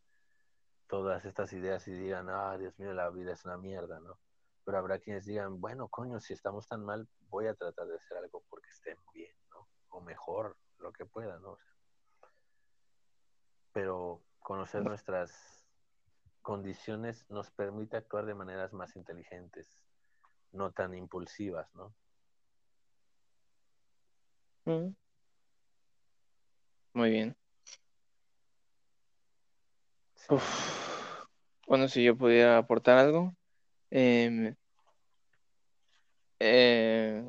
todas 0.87 1.25
estas 1.25 1.53
ideas 1.53 1.89
y 1.89 1.93
digan, 1.93 2.29
ah, 2.31 2.57
Dios 2.57 2.79
mío, 2.79 2.95
la 2.95 3.11
vida 3.11 3.33
es 3.33 3.45
una 3.45 3.59
mierda, 3.59 3.99
¿no? 3.99 4.21
Pero 4.65 4.79
habrá 4.79 5.01
quienes 5.01 5.27
digan, 5.27 5.61
bueno, 5.61 5.89
coño, 5.89 6.21
si 6.21 6.33
estamos 6.33 6.69
tan 6.69 6.85
mal, 6.85 7.09
voy 7.29 7.49
a 7.49 7.55
tratar 7.55 7.89
de 7.89 7.97
hacer 7.97 8.19
algo 8.19 8.45
porque 8.49 8.71
estén 8.71 8.97
bien, 9.13 9.35
¿no? 9.51 9.67
O 9.89 10.01
mejor, 10.01 10.57
lo 10.79 10.93
que 10.93 11.05
pueda, 11.05 11.41
¿no? 11.41 11.59
pero 13.73 14.23
conocer 14.39 14.85
nuestras 14.85 15.67
condiciones 16.41 17.29
nos 17.31 17.51
permite 17.51 17.97
actuar 17.97 18.27
de 18.27 18.35
maneras 18.35 18.73
más 18.73 18.95
inteligentes, 18.95 19.67
no 20.53 20.71
tan 20.71 20.95
impulsivas, 20.95 21.75
¿no? 21.75 21.93
Mm. 24.67 24.95
Muy 26.95 27.11
bien. 27.11 27.37
Bueno, 31.67 31.89
si 31.89 32.05
yo 32.05 32.17
pudiera 32.17 32.57
aportar 32.59 32.99
algo. 32.99 33.35
Eh, 33.91 34.55
eh, 36.39 37.25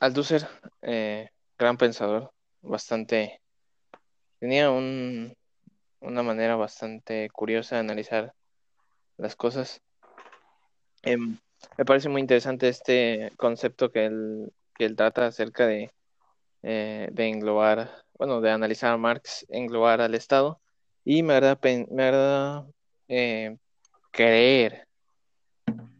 Althusser, 0.00 0.48
eh, 0.82 1.28
gran 1.58 1.76
pensador, 1.76 2.32
bastante. 2.62 3.40
Tenía 4.40 4.70
un, 4.70 5.34
una 6.00 6.22
manera 6.22 6.56
bastante 6.56 7.28
curiosa 7.30 7.76
de 7.76 7.80
analizar 7.80 8.34
las 9.18 9.36
cosas. 9.36 9.80
Em, 11.02 11.38
me 11.76 11.84
parece 11.84 12.08
muy 12.08 12.20
interesante 12.20 12.68
este 12.68 13.30
concepto 13.36 13.92
que 13.92 14.06
él, 14.06 14.52
que 14.74 14.86
él 14.86 14.96
trata 14.96 15.26
acerca 15.26 15.66
de, 15.66 15.92
eh, 16.62 17.08
de 17.12 17.28
englobar 17.28 18.01
bueno, 18.22 18.40
de 18.40 18.52
analizar 18.52 18.92
a 18.92 18.96
Marx, 18.96 19.44
englobar 19.48 20.00
al 20.00 20.14
Estado, 20.14 20.60
y 21.04 21.24
me 21.24 21.34
agrada, 21.34 21.58
me 21.90 22.64
eh, 23.08 23.56
creer 24.12 24.86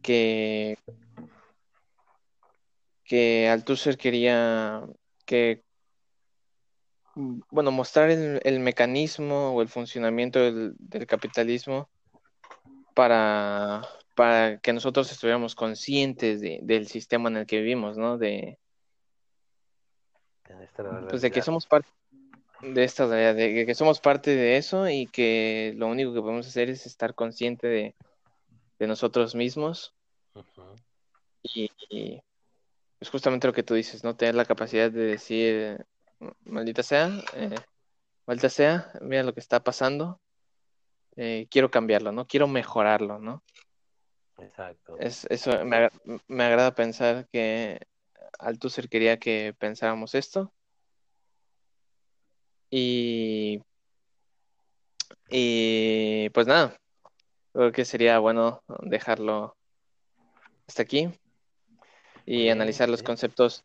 que, 0.01 0.77
que 3.03 3.49
Althusser 3.49 3.97
quería 3.97 4.85
que, 5.25 5.63
bueno, 7.15 7.71
mostrar 7.71 8.09
el, 8.09 8.59
mecanismo 8.61 9.53
o 9.53 9.61
el 9.61 9.67
funcionamiento 9.67 10.39
del, 10.39 11.05
capitalismo 11.05 11.89
para, 12.93 13.81
para 14.15 14.59
que 14.59 14.71
nosotros 14.71 15.11
estuviéramos 15.11 15.55
conscientes 15.55 16.39
del 16.39 16.87
sistema 16.87 17.27
en 17.27 17.35
el 17.35 17.45
que 17.45 17.59
vivimos, 17.59 17.97
¿no? 17.97 18.17
De, 18.17 18.57
pues 21.09 21.21
de 21.21 21.29
que 21.29 21.41
somos 21.41 21.65
parte 21.65 21.89
de 22.63 22.83
esta 22.83 23.07
de 23.07 23.65
que 23.65 23.75
somos 23.75 23.99
parte 23.99 24.35
de 24.35 24.57
eso 24.57 24.89
y 24.89 25.07
que 25.07 25.73
lo 25.75 25.87
único 25.87 26.13
que 26.13 26.21
podemos 26.21 26.47
hacer 26.47 26.69
es 26.69 26.85
estar 26.85 27.13
consciente 27.13 27.67
de, 27.67 27.95
nosotros 28.79 29.33
mismos 29.33 29.93
y, 31.41 31.71
es 31.89 32.21
pues 32.99 33.09
justamente 33.09 33.47
lo 33.47 33.53
que 33.53 33.63
tú 33.63 33.75
dices, 33.75 34.03
¿no? 34.03 34.17
Tener 34.17 34.35
la 34.35 34.43
capacidad 34.43 34.91
de 34.91 35.05
decir, 35.05 35.85
maldita 36.43 36.83
sea, 36.83 37.09
eh, 37.33 37.55
maldita 38.25 38.49
sea, 38.49 38.91
mira 38.99 39.23
lo 39.23 39.33
que 39.33 39.39
está 39.39 39.63
pasando, 39.63 40.19
eh, 41.15 41.47
quiero 41.49 41.71
cambiarlo, 41.71 42.11
¿no? 42.11 42.27
Quiero 42.27 42.49
mejorarlo, 42.49 43.19
¿no? 43.19 43.41
Exacto. 44.37 44.97
Es, 44.99 45.27
eso 45.29 45.63
me, 45.63 45.89
me 46.27 46.43
agrada 46.43 46.75
pensar 46.75 47.29
que 47.31 47.79
Althusser 48.37 48.89
quería 48.89 49.17
que 49.17 49.55
pensáramos 49.57 50.13
esto 50.13 50.51
y, 52.75 53.63
y 55.29 56.27
pues 56.31 56.47
nada, 56.47 56.75
creo 57.53 57.71
que 57.71 57.85
sería 57.85 58.17
bueno 58.17 58.63
dejarlo 58.79 59.55
hasta 60.67 60.81
aquí 60.81 61.07
y 62.25 62.49
analizar 62.49 62.89
los 62.89 63.03
conceptos 63.03 63.63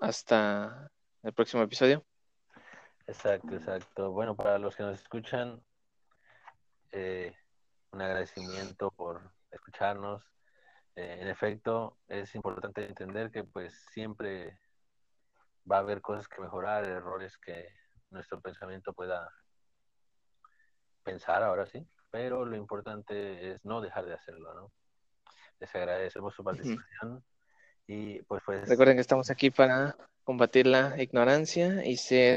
hasta 0.00 0.88
el 1.24 1.32
próximo 1.32 1.64
episodio. 1.64 2.04
Exacto, 3.08 3.56
exacto. 3.56 4.12
Bueno, 4.12 4.36
para 4.36 4.60
los 4.60 4.76
que 4.76 4.84
nos 4.84 5.00
escuchan, 5.00 5.60
eh, 6.92 7.34
un 7.90 8.02
agradecimiento 8.02 8.92
por 8.92 9.32
escucharnos. 9.50 10.22
Eh, 10.94 11.18
en 11.22 11.26
efecto, 11.26 11.98
es 12.06 12.32
importante 12.36 12.86
entender 12.86 13.32
que 13.32 13.42
pues 13.42 13.74
siempre 13.92 14.60
va 15.68 15.78
a 15.78 15.80
haber 15.80 16.00
cosas 16.00 16.28
que 16.28 16.40
mejorar, 16.40 16.86
errores 16.86 17.36
que 17.38 17.85
nuestro 18.10 18.40
pensamiento 18.40 18.92
pueda 18.92 19.30
pensar 21.02 21.42
ahora 21.42 21.66
sí, 21.66 21.86
pero 22.10 22.44
lo 22.44 22.56
importante 22.56 23.52
es 23.52 23.64
no 23.64 23.80
dejar 23.80 24.06
de 24.06 24.14
hacerlo, 24.14 24.54
¿no? 24.54 24.72
Les 25.60 25.74
agradecemos 25.74 26.34
su 26.34 26.44
participación 26.44 27.24
y 27.86 28.20
pues 28.22 28.42
pues 28.44 28.68
recuerden 28.68 28.96
que 28.96 29.00
estamos 29.00 29.30
aquí 29.30 29.50
para 29.50 29.96
combatir 30.24 30.66
la 30.66 31.00
ignorancia 31.00 31.86
y 31.86 31.96
ser 31.96 32.34